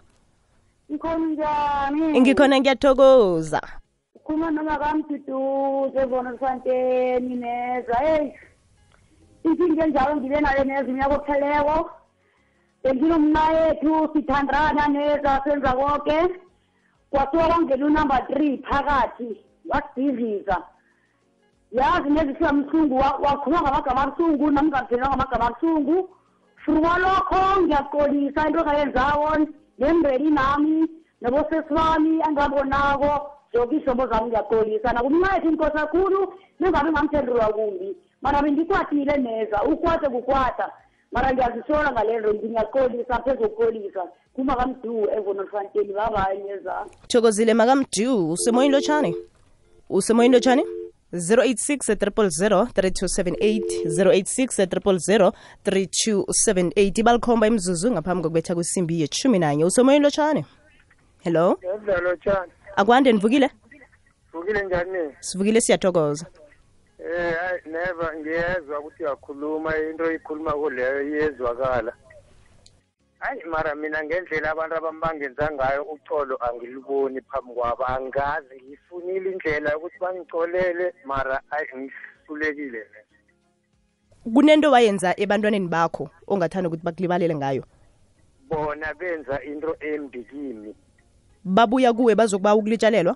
ngikhona 0.93 1.25
njani 1.31 2.19
ngikhona 2.21 2.55
ngiyathokoza 2.59 3.59
khuluma 4.23 4.49
noma 4.55 4.75
kamduduze 4.81 6.01
bona 6.09 6.29
lusanteni 6.31 7.33
neza 7.43 7.95
eyi 8.15 8.27
ithi 9.49 9.63
ngenjalo 9.73 10.13
ngibe 10.15 10.39
nayo 10.41 10.63
neza 10.63 10.87
unyaka 10.91 11.15
opheleko 11.17 11.77
bendilumna 12.89 13.75
sithandrana 14.13 14.83
neza 14.97 15.31
senza 15.45 15.71
konke 15.79 16.19
kwasuka 17.11 17.45
kwangena 17.47 17.85
unumber 17.85 18.21
three 18.29 18.57
phakathi 18.65 19.29
wasidiziza 19.69 20.57
yazi 21.71 22.09
nezifika 22.15 22.51
mhlungu 22.53 22.95
wakhuluma 23.01 23.61
ngamagama 23.67 24.01
abuhlungu 24.05 24.45
nami 24.51 24.67
ngaphendula 24.71 25.07
ngamagama 25.09 25.45
abuhlungu 25.49 25.97
futhi 26.65 26.81
kwalokho 26.81 27.41
into 28.21 28.41
engayenzawo 28.59 29.29
nemndeni 29.79 30.29
nami 30.39 30.77
nabosesi 31.21 31.73
bami 31.77 32.13
angabonako 32.27 33.11
zonke 33.53 33.75
ihlobo 33.77 34.03
zami 34.11 34.27
ngiyaxolisa 34.31 34.89
nakumncedi 34.95 35.47
inkosi 35.49 35.71
kakhulu 35.77 36.21
ningabe 36.59 36.89
ngamthendulwa 36.93 37.47
kumbi 37.53 37.89
mana 38.21 38.41
bendikwathile 38.43 39.15
neza 39.27 39.57
ukwate 39.69 40.09
kukwata 40.09 40.65
marandiyazisola 41.11 41.91
ngale 41.91 42.19
nto 42.19 42.33
ndingaxolisa 42.33 43.15
phezu 43.23 43.37
kokolisa 43.49 44.03
kumakamdu 44.33 44.93
evonotlwanteni 45.17 45.89
eh, 45.91 45.95
babanye 45.97 46.57
za 46.57 46.85
thokozile 47.07 47.53
makamdu 47.53 48.29
usemoyini 48.33 48.75
lotshani 48.75 49.15
usemoyini 49.89 50.33
lotshani 50.35 50.63
086 51.13 52.63
3278 52.63 55.31
086 55.63 57.03
balikhomba 57.03 57.47
imzuzu 57.47 57.91
ngaphambi 57.91 58.23
kokubetha 58.23 58.55
kwesimbi 58.55 59.01
yeshumi 59.01 59.39
nanye 59.39 59.65
usemoyeni 59.65 60.03
lotshani 60.05 60.45
hello 61.19 61.59
lotshani 62.03 62.51
akwande 62.75 63.11
nivukile 63.11 63.49
vukile 64.33 64.65
njani 64.65 64.99
sivukile 65.19 65.61
siyathokoza 65.61 66.25
Eh 66.99 67.33
hayi 67.39 67.59
never 67.65 68.15
ngiyezwa 68.17 68.79
ukuthi 68.79 69.03
uyakhuluma 69.03 69.71
into 69.77 70.03
oyikhuluma 70.03 70.51
kuleyo 70.51 71.01
iyezwakala. 71.07 71.93
Hayi 73.19 73.43
mara 73.43 73.75
mina 73.75 74.03
ngendlela 74.03 74.51
abantu 74.51 74.75
abami 74.75 74.99
bangenza 75.03 75.45
ngayo 75.55 75.83
ucolo 75.95 76.35
angiliboni 76.45 77.21
phambi 77.31 77.53
kwabo 77.55 77.83
angazi 77.87 78.55
ngifunile 78.67 79.31
indlela 79.31 79.69
yokuthi 79.71 79.99
bangicolele 80.03 80.85
mara 81.07 81.39
hayi 81.49 81.67
ngihlulekile 81.77 82.81
ne. 82.91 82.99
Kunento 84.35 84.67
wayenza 84.71 85.09
ebantwaneni 85.23 85.71
bakho 85.71 86.03
ongathanda 86.27 86.67
ukuthi 86.67 86.83
bakulibalele 86.83 87.35
ngayo. 87.35 87.63
Bona 88.49 88.91
benza 88.99 89.35
into 89.43 89.71
embi 89.79 90.19
kimi. 90.29 90.75
Babuya 91.55 91.93
kuwe 91.95 92.15
bazokuba 92.19 92.55
ukulitshalelwa? 92.59 93.15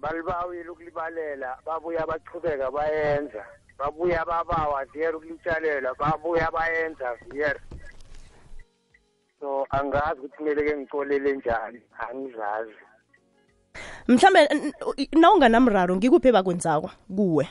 balibawile 0.00 0.68
ukulibalela 0.70 1.56
babuya 1.66 2.06
bachubeka 2.06 2.70
bayenza 2.70 3.44
babuya 3.78 4.24
babawa 4.24 4.84
ziyera 4.92 5.16
ukulitshalela 5.16 5.90
babuya 5.98 6.50
bayenza 6.52 7.16
ziyera 7.24 7.60
so 9.40 9.64
angazi 9.72 10.20
ukuthi 10.20 10.36
kumele 10.36 10.60
ke 10.64 10.72
ngicolele 10.76 11.30
njani 11.36 11.80
angizazi 12.08 12.76
mhlambe 14.08 14.40
nawunganamraro 15.16 15.96
ngikuphi 15.96 16.32
bakwenzako 16.32 16.90
kuwe 17.16 17.48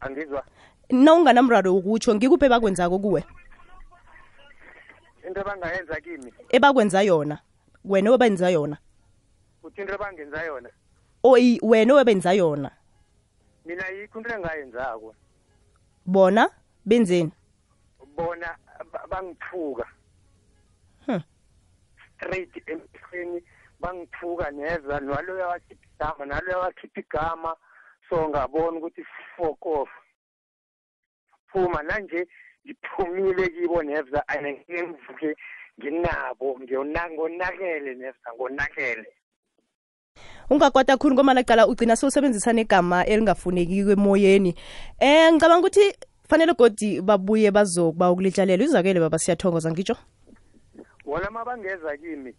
angizwa 0.00 0.44
nawunganamraro 0.92 1.72
ukutsho 1.76 2.14
ngikuphi 2.14 2.44
ebakwenzako 2.48 2.98
kuwe 3.00 3.24
into 5.24 5.40
ebangayenza 5.40 5.96
kimi 6.04 6.30
ebakwenza 6.56 7.00
yona 7.08 7.36
wena 7.84 8.08
obenza 8.12 8.48
yona 8.52 8.76
uthi 9.64 9.80
into 9.80 9.92
ebangenza 9.96 10.40
yona 10.48 10.68
oyi 11.30 11.58
wena 11.70 11.92
obenza 12.00 12.30
yona 12.40 12.70
mina 13.66 13.84
yikho 13.96 14.18
into 14.20 14.30
engayenzako 14.36 15.10
bona 16.12 16.44
benzeni 16.88 17.32
bona 18.16 18.50
bangithuka 19.10 19.84
hmm. 21.06 21.22
straight 22.14 22.50
emhlweni 22.72 23.40
bangithuka 23.82 24.46
neza 24.58 24.94
naloyo 25.06 25.46
wakhipha 25.52 25.86
igama 25.96 26.22
naloyo 26.30 26.58
wakhipha 26.64 27.00
igama 27.04 27.50
so 28.08 28.16
ngabona 28.28 28.76
ukuthi 28.78 29.02
fuck 29.36 29.60
off 29.78 29.90
phuma 31.50 31.78
manje 31.88 32.20
ngiphumile 32.64 33.44
kibo 33.54 33.78
nevza 33.88 34.18
ane 34.32 34.48
ngivuke 34.70 35.28
nginabo 35.78 36.46
ngiyonangonakele 36.62 37.92
nevza 38.02 38.28
ngonakele 38.34 39.06
ungakwata 40.50 40.96
khulu 40.96 41.14
ngomana 41.14 41.42
qala 41.42 41.66
ugcina 41.68 41.96
sewusebenzisa 41.96 42.52
negama 42.52 43.04
elingafunekiwe 43.04 43.92
emoyeni 43.92 44.54
um 45.02 45.34
ngicabanga 45.36 45.68
ukuthi 45.68 45.86
fanele 46.28 46.54
godi 46.56 47.00
babuye 47.04 47.50
bazokuba 47.52 48.08
ukulitlalela 48.10 48.64
izakele 48.64 48.96
baba 49.00 49.18
siyathongoza 49.20 49.68
ngitsho 49.72 49.96
wona 51.04 51.28
uma 51.28 51.44
bangeza 51.44 51.96
kimi 52.00 52.32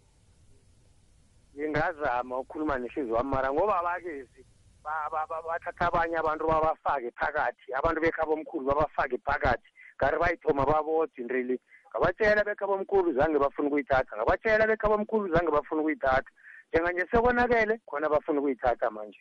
ngingazama 1.58 2.38
ukukhuluma 2.38 2.78
nehlizi 2.82 3.12
wami 3.14 3.30
mara 3.30 3.48
ngoba 3.54 3.78
abakezi 3.78 4.42
bathatha 4.84 5.84
abanye 5.86 6.16
abantu 6.18 6.44
babafake 6.50 7.10
phakathi 7.16 7.70
abantu 7.78 7.98
bekhabomkhulu 8.02 8.62
babafake 8.66 9.16
phakathi 9.22 9.70
ngari 9.96 10.16
bayithoma 10.18 10.66
babodwa 10.66 11.08
intreli 11.16 11.60
ngabatshela 11.94 12.42
bekhabomkhulu 12.44 13.12
zange 13.14 13.38
bafuna 13.38 13.68
ukuyithatha 13.70 14.12
ngabatshela 14.18 14.66
bekhabomkhulu 14.66 15.30
zange 15.34 15.50
bafuna 15.54 15.80
ukuyithatha 15.86 16.30
njenganje 16.74 17.06
sekonakele 17.10 17.78
khona 17.86 18.08
bafuna 18.08 18.40
ukuyithatha 18.40 18.90
manje 18.90 19.18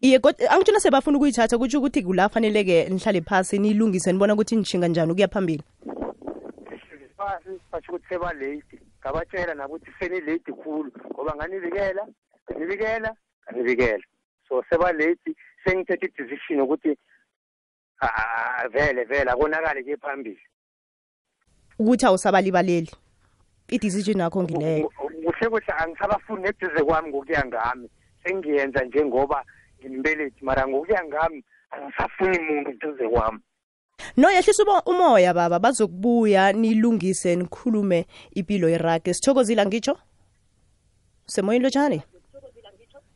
iye 0.00 0.18
kodwa 0.18 0.50
angitshela 0.50 0.80
sebafuna 0.80 1.16
ukuyithatha 1.18 1.58
kutsho 1.58 1.78
ukuthi 1.78 2.02
kula 2.02 2.28
fanele-ke 2.28 2.88
nihlale 2.90 3.20
phasi 3.20 3.58
niyilungise 3.58 4.12
nibona 4.12 4.34
ukuthi 4.34 4.56
nishinga 4.56 4.88
njani 4.88 5.12
ukuya 5.12 5.28
phambili 5.28 5.62
phasi 7.16 7.50
basho 7.72 7.92
ukuthi 7.92 8.06
sebalate 8.08 8.60
ngabatshela 9.00 9.54
nabo 9.54 9.74
ukuthi 9.74 9.92
senilate 9.98 10.52
khulu 10.52 10.90
ngoba 11.14 11.34
nganibikela 11.36 12.02
nganibikela 12.50 13.14
nganibikela 13.46 14.04
so 14.48 14.62
sebalate 14.70 15.30
sengithethe 15.64 16.06
i-decision 16.18 16.60
ukuthi 16.60 16.98
vele 18.72 19.04
vele 19.04 19.30
akonakale 19.30 19.82
ke 19.82 19.96
phambili 19.96 20.40
ukuthi 21.78 22.06
awusabalibaleli 22.06 22.90
i-decision 23.74 24.18
yakho 24.20 24.42
ngileyo 24.42 24.90
kuhle 25.50 25.60
kuhle 25.60 25.78
angisabafuni 25.82 26.42
neduze 26.42 26.84
kwami 26.84 27.08
ngokuya 27.08 27.44
ngami 27.46 27.90
sengiyenza 28.24 28.84
njengoba 28.84 29.44
ngimbelethi 29.80 30.44
mara 30.44 30.68
ngokuya 30.68 31.04
ngami 31.04 31.44
angisafuni 31.70 32.38
muntu 32.38 32.72
duze 32.80 33.08
kwami 33.08 33.38
no 34.16 34.30
yehlisa 34.30 34.82
umoya 34.86 35.34
baba 35.34 35.58
bazokubuya 35.58 36.52
nilungise 36.52 37.36
nikhulume 37.36 38.06
impilo 38.34 38.68
yerage 38.68 39.14
sithokozile 39.14 39.66
ngitsho 39.66 39.98
semoyeni 41.26 41.62
lotshani 41.64 42.02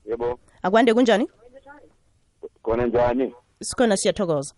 yebo 0.05 0.39
akwande 0.63 0.95
kunjani 0.95 1.29
kona 2.63 2.87
njani 2.87 3.35
sikhona 3.63 3.97
siyathokoza 3.97 4.55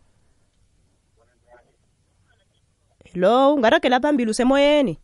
hello 3.05 3.55
ungaragela 3.55 4.01
phambili 4.01 4.31
usemoyeni 4.31 4.99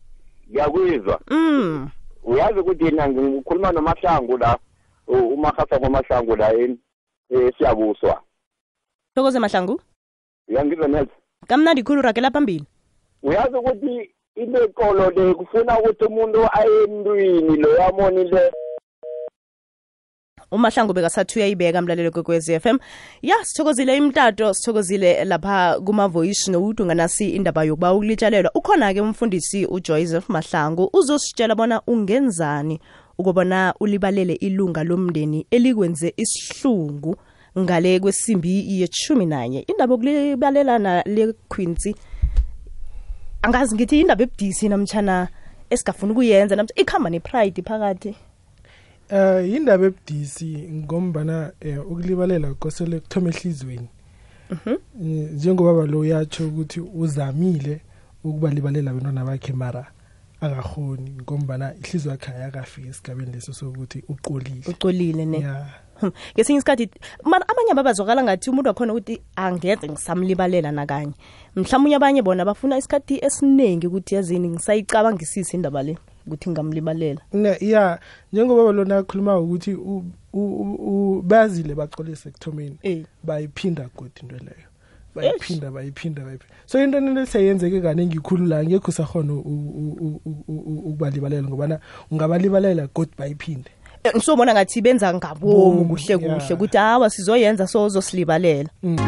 ngiyakwizwa 0.51 1.21
mm 1.29 1.89
uyazi 2.27 2.59
ukuthi 2.59 2.85
yena 2.85 3.07
ngikhuluma 3.09 3.71
nomahlangu 3.71 4.37
la 4.37 4.51
umahasa 5.07 5.79
kwamahlangu 5.79 6.35
la 6.35 6.53
esiyabuswa 7.29 8.09
eh, 8.13 8.21
thokoze 9.15 9.39
mahlangu 9.39 9.75
uyangizwa 10.47 10.87
neza 10.87 11.11
kamnandi 11.47 11.83
khulu 11.83 12.01
ragela 12.01 12.31
phambili 12.31 12.65
uyazi 13.23 13.55
ukuthi 13.57 14.11
into 14.35 14.59
ekolo 14.67 15.09
le 15.09 15.33
kufuna 15.33 15.79
ukuthi 15.79 16.03
umuntu 16.05 16.39
aye 16.59 16.75
emntwini 16.83 17.55
loyamoni 17.61 18.23
le 18.31 18.43
umahlango 20.51 20.93
bekasathi 20.93 21.39
uyayibeka 21.39 21.81
mlalelo 21.81 22.11
kwekwez 22.11 22.49
f 22.49 22.65
m 22.65 22.79
ya 23.21 23.35
sithokozile 23.43 23.97
imtato 23.97 24.53
sithokozile 24.53 25.25
lapha 25.25 25.79
kumavoyishi 25.85 26.51
nowudu 26.51 26.85
nganasi 26.85 27.29
indaba 27.29 27.63
yokuba 27.63 27.93
ukulitshalelwa 27.93 28.51
ukhona-ke 28.55 29.01
umfundisi 29.01 29.65
ujoseph 29.65 30.29
mahlangu 30.29 30.89
uzositshela 30.93 31.55
bona 31.55 31.81
ungenzani 31.87 32.79
ukubona 33.17 33.73
ulibalele 33.79 34.33
ilunga 34.33 34.83
lomndeni 34.83 35.47
elikwenze 35.51 36.13
isihlungu 36.17 37.15
ngale 37.59 37.99
kwesimbi 37.99 38.81
yeshumi 38.81 39.25
nanye 39.25 39.59
indaba 39.67 39.93
yokulibalelana 39.93 41.03
lequinci 41.05 41.95
angazi 43.41 43.75
ngithi 43.75 43.99
indaba 43.99 44.23
ebudisi 44.23 44.69
namtshana 44.69 45.27
esingafuni 45.69 46.11
ukuyenza 46.11 46.55
namtshana 46.55 46.81
ikhamba 46.81 47.09
nepride 47.09 47.61
phakathi 47.61 48.15
eh 49.09 49.53
indaba 49.55 49.85
ebudisi 49.85 50.45
ngombana 50.73 51.51
eh, 51.59 51.87
ukulibalela 51.91 52.53
kosele 52.53 52.99
kuthoma 52.99 53.29
ehlizweni 53.29 53.89
mhm. 54.51 54.75
njengobaba 55.35 55.85
lo 55.87 55.99
uyatsho 55.99 56.47
ukuthi 56.47 56.79
uzamile 56.79 57.81
ukubalibalela 58.23 58.91
abantwana 58.91 59.25
bakhe 59.25 59.53
mara 59.53 59.85
akahoni 60.41 61.11
ngombana 61.23 61.73
ihliziyo 61.75 62.11
yakhe 62.11 62.31
ayakafika 62.31 62.87
esigabeni 62.89 63.31
leso 63.31 63.53
sokuthi 63.53 64.03
uqolile 64.09 64.67
uqolile 64.69 65.25
ne 65.25 65.37
yeah. 65.37 65.79
Hm. 66.01 66.11
ngesinye 66.35 66.57
isikhathi 66.57 66.89
mara 67.23 67.45
abanye 67.49 67.71
ababazwakala 67.71 68.23
ngathi 68.23 68.49
umuntu 68.49 68.67
wakhona 68.67 68.93
ukuthi 68.93 69.21
angeze 69.35 69.87
ngisamlibalela 69.89 70.71
nakanye 70.71 71.13
mhlawumbe 71.55 71.95
abanye 71.95 72.21
bona 72.21 72.45
bafuna 72.45 72.77
isikhathi 72.77 73.19
esiningi 73.25 73.87
ukuthi 73.87 74.15
yazini 74.15 74.49
ngisayicabangisise 74.49 75.55
indaba 75.57 75.83
le 75.83 75.97
ukuthi 76.27 76.49
ngamlibalela 76.49 77.21
ne 77.33 77.57
ya 77.61 77.99
njengoba 78.33 78.71
lona 78.71 78.97
akhuluma 78.97 79.39
ukuthi 79.39 79.77
bazile 81.23 81.75
bacolise 81.75 82.29
ekuthomeni 82.29 82.77
eh. 82.83 83.03
bayiphinda 83.23 83.89
godi 83.95 84.11
into 84.21 84.35
leyo 84.37 84.49
bayiphinda 85.15 85.71
bayiphinda 85.71 86.21
bayiphinda 86.21 86.55
so 86.65 86.83
into 86.83 86.99
nto 86.99 87.25
seyenzeke 87.25 87.81
kaningi 87.81 88.15
ikhulu 88.17 88.45
la 88.45 88.63
ngekho 88.63 88.91
usahona 88.91 89.33
ukubalibalela 89.35 91.47
ngobana 91.47 91.79
ungabalibalela 92.11 92.87
godi 92.95 93.11
bayiphinde 93.17 93.69
eh, 94.03 94.11
ngisobona 94.15 94.53
ngathi 94.53 94.81
benza 94.81 95.13
ngabomu 95.13 95.85
kuhle 95.85 96.17
kuhle 96.17 96.53
ukuthi 96.53 96.77
hawa 96.77 97.09
sizoyenza 97.09 97.67
sozosilibalela 97.67 98.69
mm. 98.83 98.99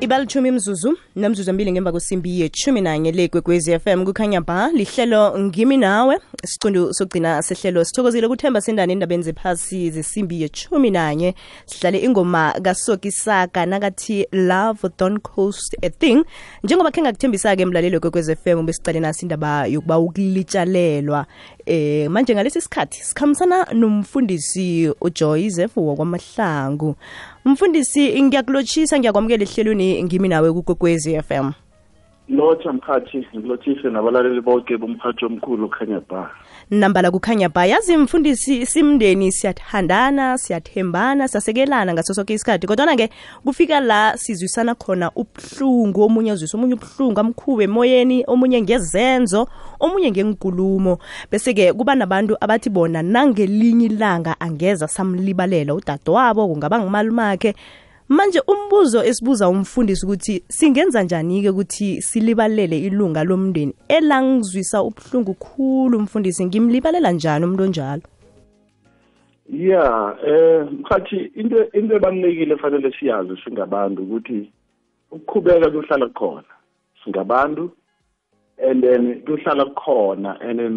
ibalitshumi 0.00 0.50
mzuzu 0.50 0.98
namzuzu 1.16 1.52
mbili 1.52 1.72
ngemva 1.72 1.90
kwesimbi 1.92 2.40
yetshumi 2.40 2.80
nanye 2.80 3.12
le 3.12 3.24
f 3.48 3.82
fm 3.84 4.04
kukhanya 4.04 4.40
ba 4.40 4.70
lihlelo 4.72 5.38
ngimi 5.38 5.76
nawe 5.76 6.16
siqundu 6.46 6.94
sokugcina 6.94 7.42
sehlelo 7.42 7.84
sithokozile 7.84 8.26
ukuthemba 8.26 8.60
sendane 8.60 8.92
endabeni 8.92 9.22
zephasi 9.22 9.90
zesimbi 9.90 10.42
yetshumi 10.42 10.90
nanye 10.90 11.34
sihlale 11.66 11.98
ingoma 11.98 12.52
kasokisaka 12.62 13.66
nakathi 13.66 14.26
love 14.32 14.88
don 14.98 15.18
coast 15.18 15.76
a 15.82 15.90
thing 15.90 16.24
njengoba 16.64 16.90
khe 16.90 17.02
ngakuthembisa-ke 17.02 17.66
mlalelo 17.68 18.00
kwekwezi 18.00 18.36
fm 18.36 18.64
besicale 18.66 19.00
naso 19.00 19.20
indaba 19.22 19.66
yokuba 19.66 19.98
ukulitshalelwa 19.98 21.26
eh 21.66 22.08
manje 22.10 22.34
ngalesi 22.34 22.60
sikhathi 22.60 23.00
sikhamisana 23.04 23.64
nomfundisi 23.72 24.94
uJoy 25.02 25.48
Zef 25.50 25.76
wakwamahlangu 25.76 26.96
umfundisi 27.46 28.22
ngiyakulochisa 28.22 28.98
ngiyakwamukela 28.98 29.44
ehlelweni 29.44 30.02
ngimi 30.04 30.28
nawe 30.28 30.52
kuGwekwezi 30.52 31.22
FM 31.22 31.52
Lotha 32.28 32.72
mkhathi 32.72 33.26
ngilotshise 33.36 33.90
nabalaleli 33.90 34.40
bonke 34.40 34.76
bomkhathi 34.76 35.24
omkhulu 35.24 35.68
khanya 35.68 36.00
bha 36.08 36.30
nambala 36.70 37.10
kukhanya 37.10 37.48
ba 37.48 37.66
yazi 37.66 37.96
mfundisi 37.96 38.66
simndeni 38.66 39.32
siyathandana 39.32 40.38
siyathembana 40.38 41.28
siyasekelana 41.28 41.92
ngaso 41.94 42.14
sonke 42.14 42.34
isikhathi 42.34 42.66
kodwana-ke 42.66 43.10
kufika 43.44 43.80
la 43.82 44.14
sizwisana 44.16 44.74
khona 44.78 45.10
ubuhlungu 45.18 45.98
omunye 46.06 46.30
azwisa 46.30 46.54
omunye 46.58 46.74
ubuhlungu 46.78 47.20
amkhube 47.20 47.64
emoyeni 47.64 48.22
omunye 48.30 48.62
ngezenzo 48.62 49.48
omunye 49.82 50.10
ngenkulumo 50.14 50.98
bese-ke 51.30 51.72
kuba 51.74 51.94
nabantu 51.98 52.36
abathi 52.40 52.70
bona 52.70 53.02
nangelinye 53.02 53.86
ilanga 53.90 54.38
angeza 54.40 54.86
samlibalela 54.88 55.74
udadewabo 55.74 56.46
kungaba 56.48 56.78
ngumalumakhe 56.80 57.54
manje 58.18 58.40
umbuzo 58.48 59.00
esibuza 59.10 59.48
umfundisi 59.48 60.04
ukuthi 60.06 60.34
singenza 60.56 61.02
njani 61.02 61.42
ke 61.42 61.50
ukuthi 61.50 62.02
silibalele 62.02 62.76
ilunga 62.86 63.22
lomndeni 63.24 63.74
elangizwisa 63.88 64.82
ubuhlungu 64.82 65.34
khulu 65.34 65.98
umfundisi 65.98 66.44
ngimlibalela 66.46 67.10
njani 67.12 67.44
umuntu 67.44 67.62
onjalo 67.64 68.02
ya 69.68 69.82
eh 70.26 70.66
mkhathi 70.78 71.18
into 71.40 71.70
into 71.78 71.94
ebalulekile 71.96 72.56
fanele 72.58 72.90
siyazi 72.98 73.34
singabantu 73.44 74.02
ukuthi 74.02 74.50
ukukhubeka 75.14 75.70
kuhlala 75.70 76.08
khona 76.18 76.50
singabantu 77.04 77.70
and 78.68 78.82
then 78.84 79.20
kuhlala 79.22 79.64
khona 79.78 80.30
and 80.40 80.58
then 80.60 80.74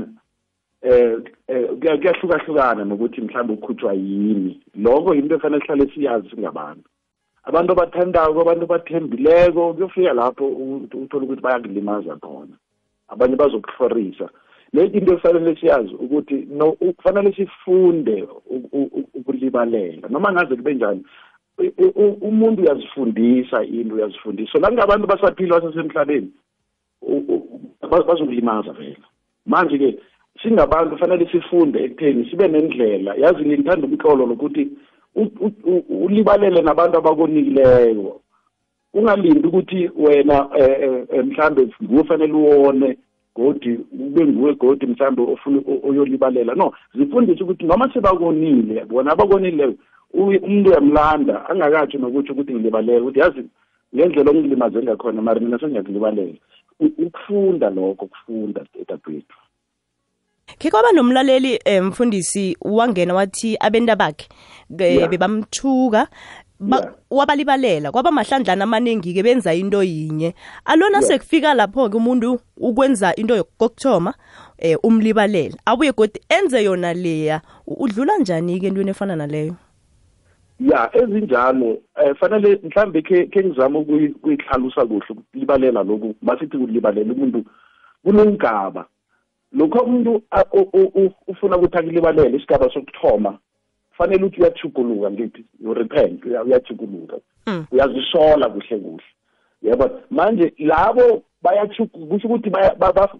eh, 0.83 1.17
eh 1.47 1.67
kuyahlukahlukana 1.79 2.85
nokuthi 2.85 3.21
mhlawumbe 3.21 3.53
ukhutshwa 3.53 3.93
yini 3.93 4.61
lokho 4.75 5.15
into 5.15 5.35
efanele 5.35 5.61
sihlale 5.65 5.89
siyazi 5.93 6.29
singabantu 6.29 6.83
abantu 7.47 7.71
abathandako 7.73 8.37
abantu 8.43 8.63
abathembileko 8.67 9.61
kuyofika 9.75 10.11
lapho 10.15 10.45
uthole 10.47 11.23
ukuthi 11.25 11.41
bayakulimaza 11.43 12.15
khona 12.23 12.55
abanye 13.11 13.35
bazokuhlorisa 13.35 14.27
le 14.73 14.83
into 14.95 15.15
kufanele 15.19 15.55
siyazi 15.59 15.91
ukuthi 16.03 16.47
no 16.55 16.71
kufanele 16.79 17.33
sifunde 17.35 18.23
ukulibalela 19.15 20.07
noma 20.09 20.31
ngaze 20.31 20.55
kube 20.55 20.73
njani 20.73 21.01
umuntu 22.23 22.61
uyazifundisa 22.63 23.63
into 23.63 23.95
uyazifundisa 23.95 24.51
so 24.51 24.59
la 24.59 24.71
abantu 24.83 25.07
basaphila 25.07 25.59
basasemhlabeni 25.59 26.31
bazokulimaza 27.91 28.71
vela 28.71 29.07
manje-ke 29.45 29.99
singabantu 30.41 30.97
fanele 30.97 31.27
sifunde 31.31 31.83
ekutheni 31.83 32.25
sibe 32.29 32.47
nendlela 32.47 33.11
yazi 33.21 33.43
ngithanda 33.45 33.87
umhlolo 33.87 34.25
lokuthi 34.25 34.63
ulibalele 36.05 36.61
nabantu 36.61 36.97
abakonikileyo 36.97 38.19
ungalindi 38.93 39.45
ukuthi 39.47 39.81
wena 40.03 40.49
eh, 40.55 41.05
eh, 41.11 41.25
mhlambe 41.25 41.65
kufanele 41.65 42.33
uwone 42.33 42.89
godi 43.35 43.79
ube 44.03 44.25
nguwe 44.25 44.53
godi 44.55 44.85
mhlambe 44.85 45.21
ofuna 45.33 45.59
oyolibalela 45.89 46.53
no 46.59 46.67
zifundise 46.95 47.43
ukuthi 47.43 47.65
noma 47.65 47.89
sebakonile 47.93 48.85
bona 48.89 49.09
abakonileyo 49.13 49.73
umuntu 50.17 50.67
uyamlanda 50.69 51.33
angakathi 51.49 51.95
nokuthi 51.97 52.29
ukuthi 52.31 52.51
ngilibalela 52.53 53.01
ukuthi 53.01 53.19
yazi 53.21 53.43
ngendlela 53.95 54.29
ongilimaze 54.33 54.77
ngakhona 54.83 55.19
mari 55.27 55.39
mina 55.43 55.57
sengiyakulibalela 55.61 56.37
ukufunda 57.05 57.67
lokho 57.75 58.05
kufunda 58.13 58.61
edadwethu 58.81 59.37
khe 60.63 60.69
kwaba 60.71 60.91
nomlaleli 60.91 61.59
umfundisi 61.79 62.49
eh, 62.49 62.55
wangena 62.61 63.13
wathi 63.13 63.57
abenda 63.59 63.95
bakhe 63.95 64.27
bebamthuka 64.69 66.07
wabalibalela 67.11 67.91
kwaba 67.91 68.11
mahlandlana 68.15 68.63
amaningi-ke 68.63 69.23
benza 69.23 69.53
into 69.53 69.83
yinye 69.83 70.31
alona 70.65 71.01
sekufika 71.01 71.53
lapho-ke 71.53 71.97
umuntu 71.97 72.39
ukwenza 72.57 73.15
into 73.15 73.43
kokuthoma 73.43 74.09
um 74.09 74.15
eh, 74.57 74.77
umlibalela 74.83 75.57
abuye 75.65 75.91
godi 75.91 76.21
enze 76.29 76.63
yona 76.63 76.93
leya 76.93 77.41
udlula 77.67 78.17
njani-ke 78.17 78.67
entweni 78.67 78.89
efana 78.91 79.15
naleyo 79.15 79.55
ya 80.59 80.89
ezinjalo 80.97 81.75
um 82.05 82.15
fanele 82.15 82.59
mhlambe 82.63 83.01
khe 83.01 83.27
ngizame 83.35 83.77
ukuyihlalusa 83.77 84.85
kuhle 84.85 85.03
ukulibalela 85.11 85.83
loku 85.83 86.15
masithi 86.21 86.57
kulibalela 86.57 87.13
umuntu 87.13 87.43
kunengaba 88.03 88.87
lokho 89.53 89.79
umuntu 89.83 90.21
ufuna 91.27 91.55
ukuthi 91.57 91.77
akulibalele 91.77 92.37
isigaba 92.37 92.69
sokuthoma 92.73 93.37
fanele 93.97 94.23
ukuthi 94.25 94.41
uyachuguluka 94.41 95.11
ngithi 95.11 95.45
you 95.63 95.73
repent 95.73 96.25
uyachuguluka 96.25 97.15
hmm. 97.45 97.65
uyazisola 97.71 98.49
kuhle 98.49 98.77
kuhle 98.79 99.03
yebo 99.61 99.89
manje 100.09 100.53
labo 100.57 101.21
kusho 102.09 102.27
ukuthi 102.27 102.51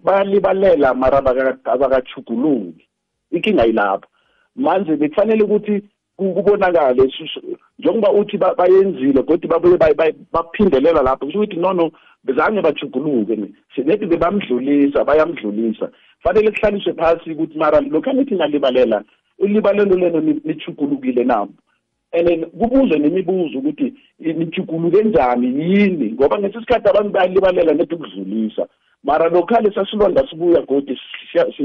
bayalibalela 0.02 0.94
mara 0.94 1.18
abakachuguluki 1.70 2.84
inkinga 3.30 3.64
yilapho 3.64 4.06
manje 4.56 4.96
bekufanele 4.96 5.42
ukuthi 5.44 5.82
kubonakale 6.16 7.10
njengoba 7.78 8.12
uthi 8.12 8.36
bayenzile 8.58 9.22
kodwa 9.22 9.48
babuye 9.50 9.78
baphindelela 10.32 11.02
lapho 11.02 11.26
kusho 11.26 11.38
ukuthi 11.38 11.56
nono 11.56 11.92
bezange 12.24 12.62
bajuguluke 12.62 13.36
sinethi 13.74 14.06
bebamdlulisa 14.10 15.04
bayamdlulisa 15.06 15.90
fanele 16.22 16.50
kuhlaliswe 16.50 16.92
phasi 16.92 17.30
ukuthi 17.32 17.58
mara 17.58 17.80
lokhu 17.80 18.10
anithi 18.10 18.34
nalibalela 18.34 19.02
ulibalelo 19.38 19.96
leno 19.96 20.20
lijugulukile 20.20 21.24
nabo 21.24 21.52
and 22.12 22.46
kubuzwe 22.50 22.98
nemibuzo 22.98 23.58
ukuthi 23.58 23.92
nijuguluke 24.20 25.02
njani 25.04 25.46
yini 25.60 26.12
ngoba 26.14 26.38
ngesi 26.38 26.58
sikhathi 26.60 26.88
abantu 26.88 27.10
bayalibalela 27.10 27.74
nethi 27.74 27.94
ukudlulisa 27.94 28.66
mara 29.04 29.28
lokhale 29.28 29.72
sasilonda 29.74 30.24
sibuya 30.30 30.60
godi 30.62 30.98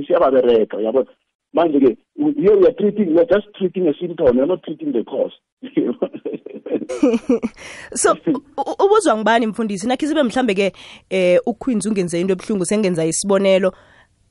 siyababereka 0.08 0.78
uyabona 0.78 1.08
manje-ke 1.54 1.98
here 2.38 2.54
weare 2.62 2.74
treating 2.78 3.16
weare 3.16 3.26
just 3.26 3.50
treating 3.58 3.88
a 3.90 3.94
symptom 3.98 4.38
you're 4.38 4.46
not 4.46 4.62
treating 4.64 4.92
the 4.94 5.02
cause 5.04 5.34
so 8.02 8.16
ubuzwa 8.86 9.16
ngibani 9.18 9.48
mfundisi 9.48 9.88
nakhe 9.88 10.08
sibe 10.08 10.24
mhlambe 10.24 10.54
ke 10.54 10.74
eh 11.10 11.40
uqueens 11.46 11.86
ungenze 11.86 12.22
into 12.22 12.34
ebuhlungu 12.34 12.66
sengenza 12.66 13.06
isibonelo 13.06 13.74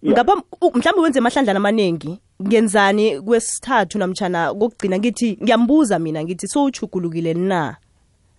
ngapha 0.07 0.37
mhlambe 0.75 1.01
wenze 1.01 1.19
amahlandla 1.19 1.57
amaningi 1.57 2.19
ngenzani 2.43 3.21
kwesithathu 3.21 3.99
namtjana 3.99 4.53
kokugcina 4.55 4.99
ngithi 4.99 5.39
ngiyambuza 5.43 5.99
mina 5.99 6.25
ngithi 6.25 6.49
sowuchugulukile 6.49 7.35
na 7.35 7.77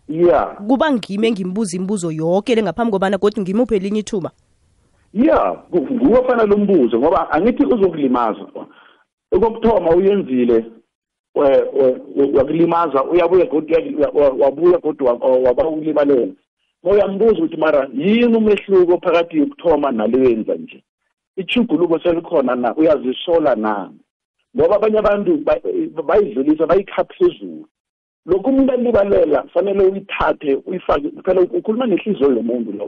yeah 0.09 0.55
kuba 0.67 0.91
ngime 0.91 1.31
ngimbuza 1.31 1.77
imibuzo 1.77 2.11
yonke 2.11 2.55
lengaphambi 2.55 2.91
kobana 2.91 3.17
kodwa 3.17 3.41
ngimuphe 3.43 3.75
elinye 3.75 3.99
ithuba 3.99 4.31
yeah 5.13 5.53
nguwafana 5.75 6.43
lo 6.45 6.57
mbuzo 6.57 6.99
ngoba 6.99 7.31
angithi 7.31 7.65
uzokulimaza 7.65 8.47
okokuthoma 9.31 9.91
uyenzile 9.95 10.65
wakulimaza 12.33 13.03
uyabuye 13.03 13.45
godi 13.45 13.73
wabuya 14.41 14.77
godi 14.77 15.03
waba 15.03 15.67
ulimalela 15.69 16.33
ma 16.83 16.91
uyambuza 16.91 17.37
ukuthi 17.39 17.57
mara 17.57 17.89
yini 17.93 18.37
umehluko 18.37 18.97
phakathi 19.01 19.37
yokuthoma 19.37 19.91
naleyenza 19.91 20.55
nje 20.55 20.83
ichuguluko 21.37 21.99
selikhona 21.99 22.55
na 22.55 22.69
uyazisola 22.79 23.55
na 23.55 23.73
ngoba 24.57 24.75
abanye 24.77 24.97
abantu 24.99 25.31
bayidlulisa 26.07 26.63
bayikha 26.69 27.03
phezulu 27.03 27.65
lokhu 28.25 28.49
umuntu 28.49 28.71
alibalela 28.73 29.41
kufanele 29.41 29.81
uyithathe 29.85 30.55
uyifake 30.67 31.07
phela 31.25 31.41
ukhuluma 31.41 31.85
nehliziyo 31.85 32.29
yomuntu 32.37 32.69
la 32.77 32.85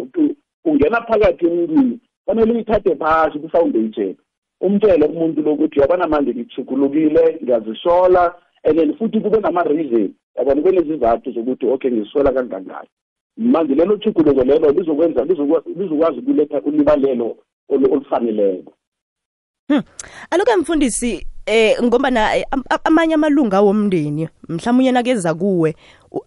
ungena 0.65 0.97
phakathi 1.08 1.45
emntwini 1.47 1.99
kufanele 2.23 2.51
uyithathe 2.54 2.95
phasi 2.95 3.39
kufawundeyijela 3.39 4.19
umtshele 4.62 5.06
umuntu 5.06 5.41
lokuthi 5.41 5.80
yabona 5.80 6.08
manje 6.08 6.32
ngithukulukile 6.34 7.39
ngiyazisola 7.43 8.34
and 8.63 8.80
then 8.80 8.93
futhi 8.97 9.19
kube 9.19 9.39
nama-reason 9.41 10.13
yabona 10.38 10.62
kube 10.62 10.71
nezizathu 10.71 11.32
zokuthi 11.32 11.67
okay 11.67 11.91
ngizisola 11.91 12.32
kangangani 12.32 12.88
manje 13.38 13.76
lelo 13.76 13.97
thuguluko 13.97 14.43
lelo 14.43 14.71
lizokwenza 14.71 15.26
lizokwazi 15.76 16.19
ukuletha 16.19 16.62
ulibalelo 16.62 17.38
olufaneleko 17.69 18.74
hmm. 19.67 19.82
aloke 20.30 20.56
mfundisi 20.56 21.28
eh 21.45 21.78
ngombana 21.84 22.36
eh, 22.36 22.45
amanye 22.86 23.13
amalunga 23.13 23.62
womndeni 23.62 24.30
mhlawumnye 24.50 24.91
nakeza 24.91 25.34
kuwe 25.34 25.76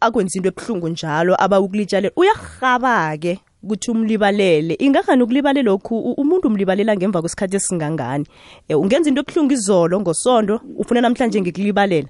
akwenza 0.01 0.39
into 0.39 0.49
ebuhlungu 0.49 0.89
njalo 0.89 1.37
aba 1.39 1.61
ukulitshalela 1.61 2.15
uyarhaba-ke 2.17 3.39
kuthi 3.69 3.91
umlibalele 3.91 4.75
ingangani 4.79 5.23
ukulibale 5.23 5.63
lokhu 5.63 5.99
umuntu 6.13 6.49
umlibalela 6.49 6.97
ngemva 6.97 7.21
kwesikhathi 7.21 7.57
esingangani 7.57 8.27
e, 8.69 8.75
ungenza 8.75 9.09
into 9.09 9.21
ebuhlungu 9.23 9.53
izolo 9.53 10.01
ngosondo 10.01 10.61
ufuna 10.79 11.01
namhlanje 11.01 11.41
ngikulibalela 11.41 12.09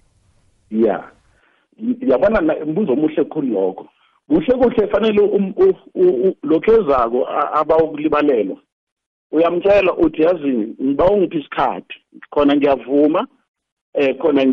ya 0.71 1.05
yabona 2.09 2.41
mbuzo 2.67 2.93
omuhle 2.93 3.25
khulu 3.25 3.53
lokho 3.55 3.87
kuhle 4.29 4.55
kuhle 4.59 4.87
fanele 4.89 5.21
um-, 5.23 6.35
lokho 6.43 6.73
ezako 6.73 7.27
abawukulibalelwa 7.29 8.57
uyamtshela 9.33 9.97
uthi 9.97 10.23
yazi 10.23 10.75
ngiba 10.85 11.05
ungiphi 11.09 11.39
isikhathi 11.39 11.95
khona 12.31 12.57
ngiyavuma 12.57 13.27
eh 13.95 14.17
khona 14.19 14.45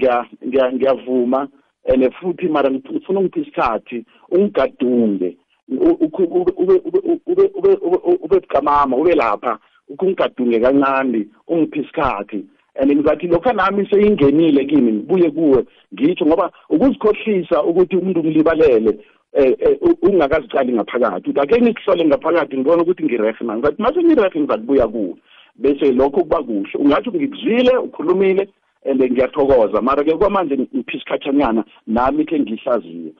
ngiyavuma 0.73 1.47
and 1.91 2.11
futhi 2.21 2.47
mara 2.47 2.69
ngifuna 2.71 3.19
ungiphi 3.19 3.39
isikhathi 3.41 4.05
ungigadunge 4.31 5.37
ube 5.71 6.11
ube 6.17 6.79
ube 7.25 8.19
ube 8.23 8.39
kamama 8.41 8.97
ube 8.97 9.15
lapha 9.15 9.59
ukungigadunge 9.89 10.59
kancane 10.59 11.25
ungiphi 11.47 11.79
isikhathi 11.79 12.45
and 12.75 12.91
ngizathi 12.95 13.27
lokho 13.27 13.53
nami 13.53 13.87
seyingenile 13.89 14.65
kimi 14.65 14.91
ngibuye 14.91 15.31
kuwe 15.31 15.65
ngitsho 15.93 16.25
ngoba 16.25 16.51
ukuzikhohlisa 16.69 17.63
ukuthi 17.63 17.95
umuntu 17.97 18.19
ngilibalele 18.23 18.97
eh, 19.33 19.55
eh, 19.59 19.77
ungakazicali 20.01 20.73
ngaphakathi 20.73 21.29
uthi 21.29 21.39
ake 21.39 21.61
ngikuhlole 21.61 22.05
ngaphakathi 22.05 22.57
ngibone 22.57 22.81
ukuthi 22.81 23.03
ngirefe 23.03 23.43
na 23.45 23.57
ngizathi 23.57 23.81
mase 23.81 24.03
ngirefe 24.03 24.39
ngizakubuya 24.39 24.87
kuwe 24.87 25.15
bese 25.55 25.91
lokho 25.91 26.21
kuba 26.21 26.43
kuhle 26.43 26.77
ungathi 26.79 27.09
ngikuzile 27.09 27.77
ukhulumile 27.77 28.49
and 28.85 28.99
ngiyathokoza 29.03 29.81
mara 29.81 30.03
ke 30.03 30.13
kwamanje 30.17 30.57
ngiphi 30.57 30.97
isikhatshanyana 30.97 31.63
nami 31.87 32.25
khe 32.25 32.39
ngihlaziye 32.39 33.11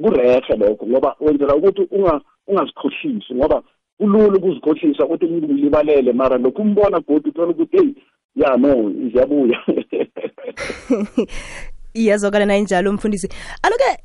kurehe 0.00 0.42
lokho 0.56 0.86
ngoba 0.86 1.16
wenzela 1.20 1.54
ukuthi 1.54 1.88
ungazikhohlisi 2.46 3.34
ngoba 3.34 3.62
kulula 3.98 4.36
ukuzikhohlisa 4.38 5.04
ukuthi 5.04 5.24
umuntu 5.24 5.46
ulibalele 5.52 6.12
mara 6.12 6.38
lokhu 6.38 6.62
umbona 6.62 7.00
godi 7.00 7.28
uthola 7.28 7.48
ukuthi 7.52 7.76
eyi 7.78 7.94
ya 8.36 8.56
no 8.56 8.92
ziyabuya 9.12 9.58
iyazwakala 11.94 12.44
nayinjalo 12.46 12.92
mfundisi 12.92 13.28
aloke 13.62 13.98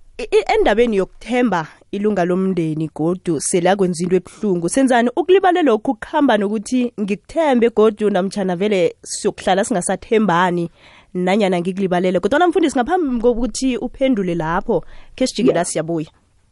endabeni 0.58 0.98
yokuthemba 0.98 1.68
ilunga 1.92 2.26
lomndeni 2.26 2.90
godu 2.96 3.40
sela 3.40 3.76
kwenza 3.76 4.04
into 4.04 4.16
ebuhlungu 4.16 4.70
senzani 4.70 5.10
ukulibale 5.16 5.62
lokhu 5.64 5.96
kuhamba 5.96 6.38
nokuthi 6.38 6.94
ngikuthembe 7.02 7.70
godu 7.76 8.10
namtshana 8.10 8.56
vele 8.56 8.96
siyokuhlala 9.04 9.64
singasathembani 9.64 10.70
nanyana 11.14 11.60
ngikulibalele 11.60 12.20
kodwana 12.20 12.48
mfundisi 12.48 12.78
ngaphambi 12.80 13.22
kokuthi 13.22 13.78
uphendule 13.78 14.36
lapho 14.36 14.84
khe 15.16 15.28
sijikela 15.28 15.66
siyabuya 15.66 16.08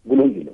kulungile 0.08 0.52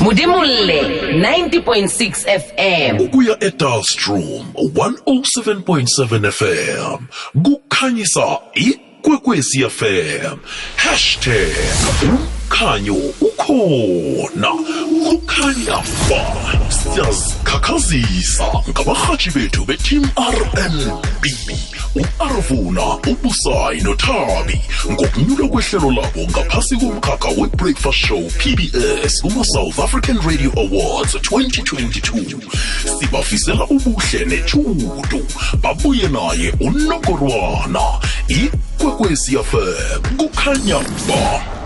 mudimulle 0.00 0.80
90.6 1.20 2.38
fm 2.44 3.00
ukuya 3.04 3.36
edalstrom 3.44 4.22
107.7 4.64 6.30
fm 6.30 6.98
kukhanyisa 7.42 8.38
ikwekwezi 8.54 9.64
fm 9.70 10.36
hashtag 10.76 11.56
umkhanyo 12.10 12.96
ukhona 13.20 14.50
kukhanya 15.10 15.78
ba 16.10 16.36
siyazikhakhazisa 16.74 18.42
ngabarhatshi 18.70 19.30
bethu 19.30 19.62
beteam 19.64 20.02
rmb 20.18 21.22
uarvuna 21.94 22.86
ubusayi 23.06 23.80
nothabi 23.86 24.58
ngokunyula 24.90 25.46
kwehlelo 25.48 25.90
labo 25.94 26.20
ngaphasi 26.30 26.74
komkhakha 26.76 27.28
we-breakfast 27.38 27.98
show 28.02 28.18
pbs 28.42 29.22
kuma-south 29.22 29.78
african 29.78 30.18
radio 30.28 30.50
awards 30.58 31.14
2022 31.14 32.98
sibafisela 33.00 33.64
ubuhle 33.64 34.24
netshudu 34.24 35.04
babuye 35.62 36.08
naye 36.08 36.54
unokorwana 36.60 37.82
ikwekwesiafem 38.28 40.16
kukhanya 40.18 40.78
ba 40.78 41.56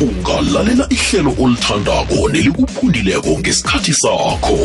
ungalalela 0.00 0.86
ihlelo 0.90 1.34
olithandako 1.38 2.28
nelikuphundileko 2.32 3.28
ngesikhathi 3.38 3.92
sakho 3.94 4.58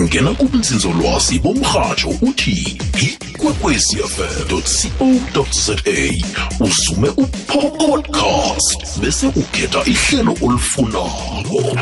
ngena 0.00 0.32
kubunzinzolwazi 0.34 1.36
bomrhatsho 1.44 2.08
uthi 2.24 2.80
ikwekwecfm 3.00 5.18
co 5.34 5.44
za 5.52 5.76
uzume 6.64 7.08
upodcast 7.08 8.98
bese 9.00 9.26
ukhetha 9.26 9.82
ihlelo 9.84 10.32
olifunako 10.42 11.78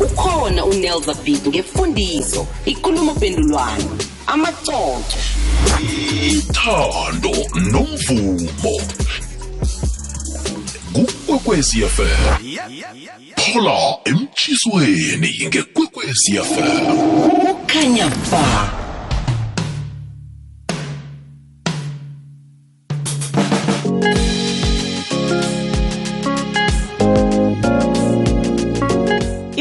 ukhona 0.00 0.64
unelva 0.64 1.14
big 1.24 1.42
ngefundiso 1.52 2.46
ikulumo 2.64 3.14
pendulwano 3.14 3.92
amacoco 4.26 5.04
ithando 6.26 7.32
nomvumo 7.60 8.74
kukwekwezi 10.92 11.80
fm 11.80 12.22
phola 13.42 13.76
emtshisweni 14.04 15.32
ngekwekwezi 15.48 16.32
fm 16.48 16.68
kukhanya 17.40 18.08
ba 18.30 18.81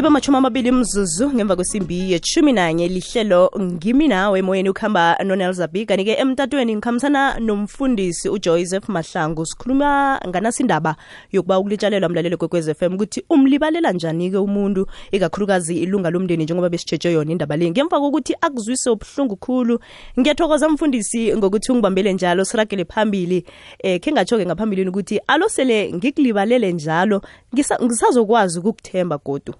iba 0.01 0.07
amachumi 0.07 0.37
amabili 0.37 0.71
mzuzu 0.71 1.29
ngemva 1.31 1.55
kwesimbi 1.55 2.11
yeshumi 2.11 2.51
nanye 2.53 2.87
lihlelo 2.87 3.51
ngimi 3.61 4.07
nawe 4.07 4.39
emoyeni 4.39 4.69
ukuhamba 4.69 5.17
nonelzabhi 5.23 5.85
kanti-ke 5.85 6.13
emtatweni 6.13 6.75
ngikhambisana 6.75 7.39
nomfundisi 7.39 8.29
ujoseph 8.29 8.89
mahlangu 8.89 9.45
sikhuluma 9.45 10.19
nganasindaba 10.27 10.95
yokuba 11.31 11.59
ukulitshalelwa 11.59 12.09
mlalelo 12.09 12.37
kwekwez 12.37 12.67
f 12.69 12.81
m 12.83 12.93
ukuthi 12.93 13.23
umlibalela 13.29 13.91
njani-ke 13.91 14.37
umuntu 14.37 14.87
ikakhulukazi 15.11 15.77
ilunga 15.77 16.09
lomndeni 16.09 16.43
njengoba 16.43 16.69
besitsheje 16.69 17.11
yona 17.11 17.31
indaba 17.31 17.57
le 17.57 17.69
ngemva 17.71 17.99
kokuthi 17.99 18.35
akuzwise 18.41 18.89
ubuhlungu 18.89 19.35
khulu 19.35 19.79
ngiyathokoza 20.19 20.69
mfundisi 20.69 21.37
ngokuthi 21.37 21.71
ungibambele 21.71 22.13
njalo 22.13 22.45
siragele 22.45 22.85
phambili 22.85 23.45
um 23.83 23.99
khe 23.99 24.11
ngatsho-ke 24.11 24.45
ngaphambilini 24.45 24.89
ukuthi 24.89 25.17
alosele 25.27 25.93
ngikulibalele 25.93 26.73
njalo 26.73 27.21
ngisazokwazi 27.55 28.59
ukukuthemba 28.59 29.17
godu 29.25 29.53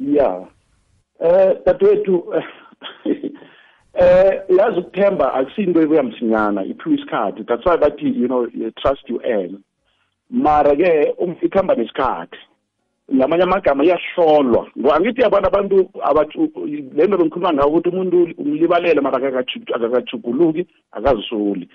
ya 0.00 0.46
eh 1.20 1.56
dadwethu 1.66 2.34
eh, 2.34 2.42
eh 4.00 4.32
yazi 4.58 4.78
ukuthemba 4.80 5.32
akusinto 5.34 5.80
ebuya 5.82 6.02
msinyana 6.02 6.64
iphiwa 6.64 6.94
isikhathi 6.94 7.44
that's 7.44 7.66
why 7.66 7.76
bathi 7.76 8.06
you 8.08 8.26
know 8.26 8.46
trust 8.82 9.08
you 9.10 9.20
earn 9.24 9.58
mara 10.30 10.74
ke 10.76 10.90
um, 11.18 11.36
ikhamba 11.42 11.74
nesikhathi 11.74 12.36
ngamanye 13.14 13.42
amagama 13.44 13.84
iyahlolwa 13.84 14.96
angithi 14.96 15.22
abantu 15.26 15.48
abantu 16.04 16.50
le 16.66 17.06
nto 17.06 17.16
bengikhuluma 17.18 17.52
ngawo 17.52 17.70
ukuthi 17.70 17.88
umuntu 17.88 18.24
umlibalele 18.38 19.00
mara 19.00 19.16
akakajuguluki 19.18 20.66
akazisoli 20.92 21.68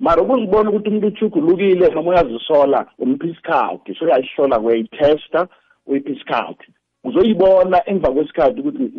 mara 0.00 0.22
ukuzibona 0.22 0.70
ukuthi 0.70 0.88
umuntu 0.88 1.06
ujugulukile 1.08 1.88
noma 1.94 2.10
uyazisola 2.10 2.86
umphi 2.98 3.28
isikhathi 3.30 3.94
so 3.94 4.04
uyayihlola 4.04 4.58
uyayithesta 4.60 5.48
uyiphi 5.86 6.12
isikhathi 6.14 6.70
uzoyibona 7.04 7.88
emva 7.88 8.12
kwesikhathi 8.12 8.60
ukuthi 8.60 8.90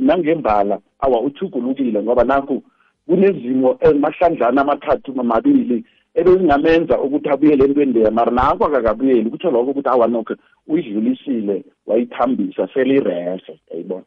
nangembala 0.00 0.78
awa 1.00 1.20
uthugulukile 1.22 2.02
ngoba 2.02 2.24
nakho 2.24 2.62
kunezimo 3.06 3.76
emahlandlana 3.80 4.60
amathathu 4.62 5.12
mamabili 5.14 5.84
ebezingamenza 6.18 7.00
ukuthi 7.00 7.28
abuyele 7.28 7.64
entweni 7.64 7.92
leya 7.92 8.10
mara 8.10 8.32
nakho 8.32 8.64
akakabuyeli 8.66 9.30
kutho 9.30 9.50
lokho 9.50 9.70
ukuthi 9.70 9.88
awanokho 9.88 10.34
uyidlulisile 10.68 11.64
wayithambisa 11.86 12.68
selirese 12.74 13.60
yayibona 13.70 14.04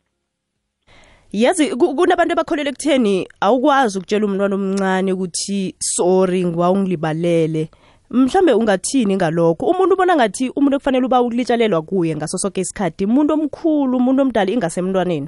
yazi 1.31 1.75
kunabantu 1.75 2.33
abakholele 2.33 2.69
ekutheni 2.69 3.27
awukwazi 3.41 3.97
ukutshela 3.97 4.25
umntwana 4.25 4.55
omncane 4.55 5.13
ukuthi 5.13 5.75
sorry 5.79 6.45
ngwa 6.45 6.71
ungilibalele 6.71 7.69
mhlambe 8.12 8.54
ungathini 8.54 9.15
ngalokho 9.15 9.65
umuntu 9.65 9.93
ubona 9.93 10.15
ngathi 10.15 10.50
umuntu 10.56 10.76
ekufanele 10.76 11.06
uba 11.06 11.21
ukulitshalelwa 11.21 11.82
kuye 11.82 12.15
ngaso 12.15 12.38
sonke 12.38 12.62
isikhathi 12.62 13.04
umuntu 13.08 13.32
omkhulu 13.36 13.93
umuntu 13.97 14.19
omdala 14.26 14.52
ingasemntwaneni 14.52 15.28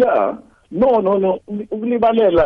ya 0.00 0.38
no 0.72 1.00
no 1.04 1.12
no 1.18 1.30
ukulibalela 1.74 2.44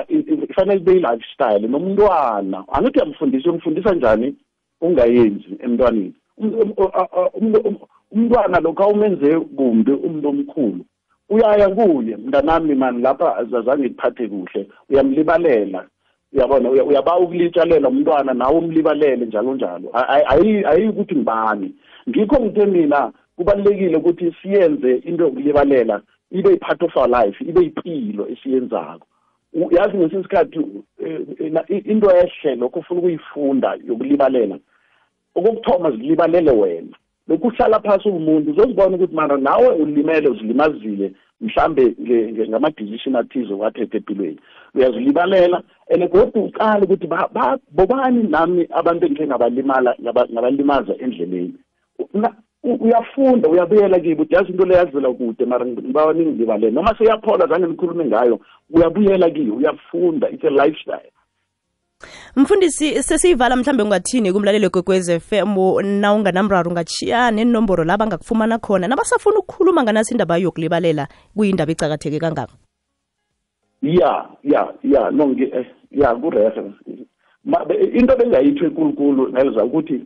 ifanele 0.51 0.79
kube 0.79 0.95
i-lifestyle 0.99 1.65
nomntwana 1.69 2.65
angithi 2.75 2.99
uyamfundisa 2.99 3.51
umfundisa 3.51 3.95
njani 3.95 4.35
ungayenzi 4.83 5.51
emntwaneni 5.65 6.15
um, 6.37 6.49
um, 6.51 6.61
um, 6.61 6.73
uh, 6.77 7.67
uh, 7.67 7.89
umntwana 8.13 8.61
lokho 8.61 8.83
awumenze 8.83 9.41
kumbi 9.57 9.93
umuntu 9.93 10.29
omkhulu 10.29 10.83
uyaya 11.31 11.69
kuye 11.69 12.17
mntanami 12.17 12.75
mani 12.75 13.01
lapha 13.03 13.37
azazange 13.37 13.83
ngiphathe 13.87 14.29
kuhle 14.29 14.69
uyamlibalela 14.91 15.85
uyabona 16.35 16.69
uyaba 16.71 17.13
ukulitshalela 17.25 17.89
umntwana 17.93 18.31
nawe 18.41 18.57
umlibalele 18.63 19.23
njalo 19.27 19.51
njalo 19.55 19.87
ayiyukuthi 20.71 21.15
ngibani 21.17 21.69
ngikho 22.09 22.37
ngithe 22.41 22.65
mina 22.75 23.01
kubalulekile 23.37 23.97
ukuthi 23.97 24.27
siyenze 24.43 24.91
into 25.09 25.23
yokulibalela 25.27 25.97
ibe 26.37 26.51
yi-part 26.53 26.81
of 26.87 26.93
our 27.01 27.11
life 27.19 27.39
ibe 27.49 27.61
yimpilo 27.65 28.23
esiyenzako 28.33 29.07
yazi 29.77 29.95
ngesinye 29.99 30.21
isikhathi 30.23 30.59
eh, 31.05 31.21
eh, 31.75 31.83
into 31.93 32.09
ehle 32.21 32.51
lokho 32.61 32.79
ufuna 32.83 32.99
ukuyifunda 33.01 33.69
yokulibalela 33.89 34.57
okokuthoma 35.37 35.89
zilibalele 35.97 36.51
wena 36.61 36.97
bekuhlala 37.29 37.81
phansi 37.85 38.09
umuntu 38.09 38.51
uzozibona 38.51 38.97
ukuthi 38.97 39.15
mara 39.15 39.37
nawe 39.37 39.69
ulimele 39.69 40.29
uzilimazile 40.29 41.13
mhlambe 41.41 41.85
ngama-decision 42.49 43.17
athize 43.17 43.55
wathetha 43.55 43.97
empilweni 43.97 44.39
uyazilibalela 44.75 45.63
and 45.93 46.09
kodwa 46.09 46.43
uqale 46.43 46.85
ukuthi 46.85 47.09
bobani 47.73 48.23
nami 48.23 48.67
abantu 48.71 49.07
engikengabalimala 49.07 49.95
ngabalimaza 50.03 50.95
endleleni 50.99 51.55
uyafunda 52.63 53.49
uyabuyela 53.49 54.01
kibo 54.01 54.23
uthi 54.23 54.35
yazi 54.35 54.51
into 54.53 54.65
leyo 54.65 54.79
yazela 54.81 55.13
kude 55.13 55.45
mara 55.45 55.67
ngibawa 55.67 56.13
ningilibalele 56.15 56.71
noma 56.71 56.95
seyaphola 56.99 57.47
zange 57.47 57.67
nikhulume 57.67 58.05
ngayo 58.05 58.41
uyabuyela 58.71 59.31
kiyo 59.31 59.55
uyafunda 59.55 60.31
it's 60.31 60.45
a 60.45 60.51
lifestyle 60.51 61.11
mfundisi 62.37 63.03
sesiyivala 63.03 63.57
mhlambe 63.57 63.83
ungathini 63.83 64.33
kumlaleli 64.33 64.65
wegwekwez 64.65 65.09
f 65.11 65.33
m 65.33 65.53
nawunganamraro 66.01 66.71
ungatshiya 66.71 67.31
nenomboro 67.31 67.85
laba 67.85 68.07
ngakufumana 68.07 68.59
khona 68.59 68.89
nabasafuna 68.89 69.39
ukukhuluma 69.39 69.83
nganaso 69.83 70.11
indaba 70.15 70.37
yokulibalela 70.37 71.05
kuyindaba 71.37 71.73
ecakatheke 71.73 72.19
kangaka 72.25 72.55
ya 73.83 74.13
ya 74.53 74.61
ya 74.83 75.03
no 75.11 75.25
eh, 75.59 75.67
ya 75.91 76.15
kurehe 76.15 76.51
into 77.99 78.15
bengayitho 78.19 78.65
enkulunkulu 78.67 79.29
nelza 79.29 79.65
ukuthi 79.65 79.99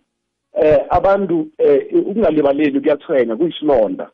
eh 0.62 0.78
abantu 0.90 1.50
eh 1.58 1.88
ukungalibaleli 1.92 2.80
kuyathwenya 2.80 3.36
kuyisilonda 3.36 4.06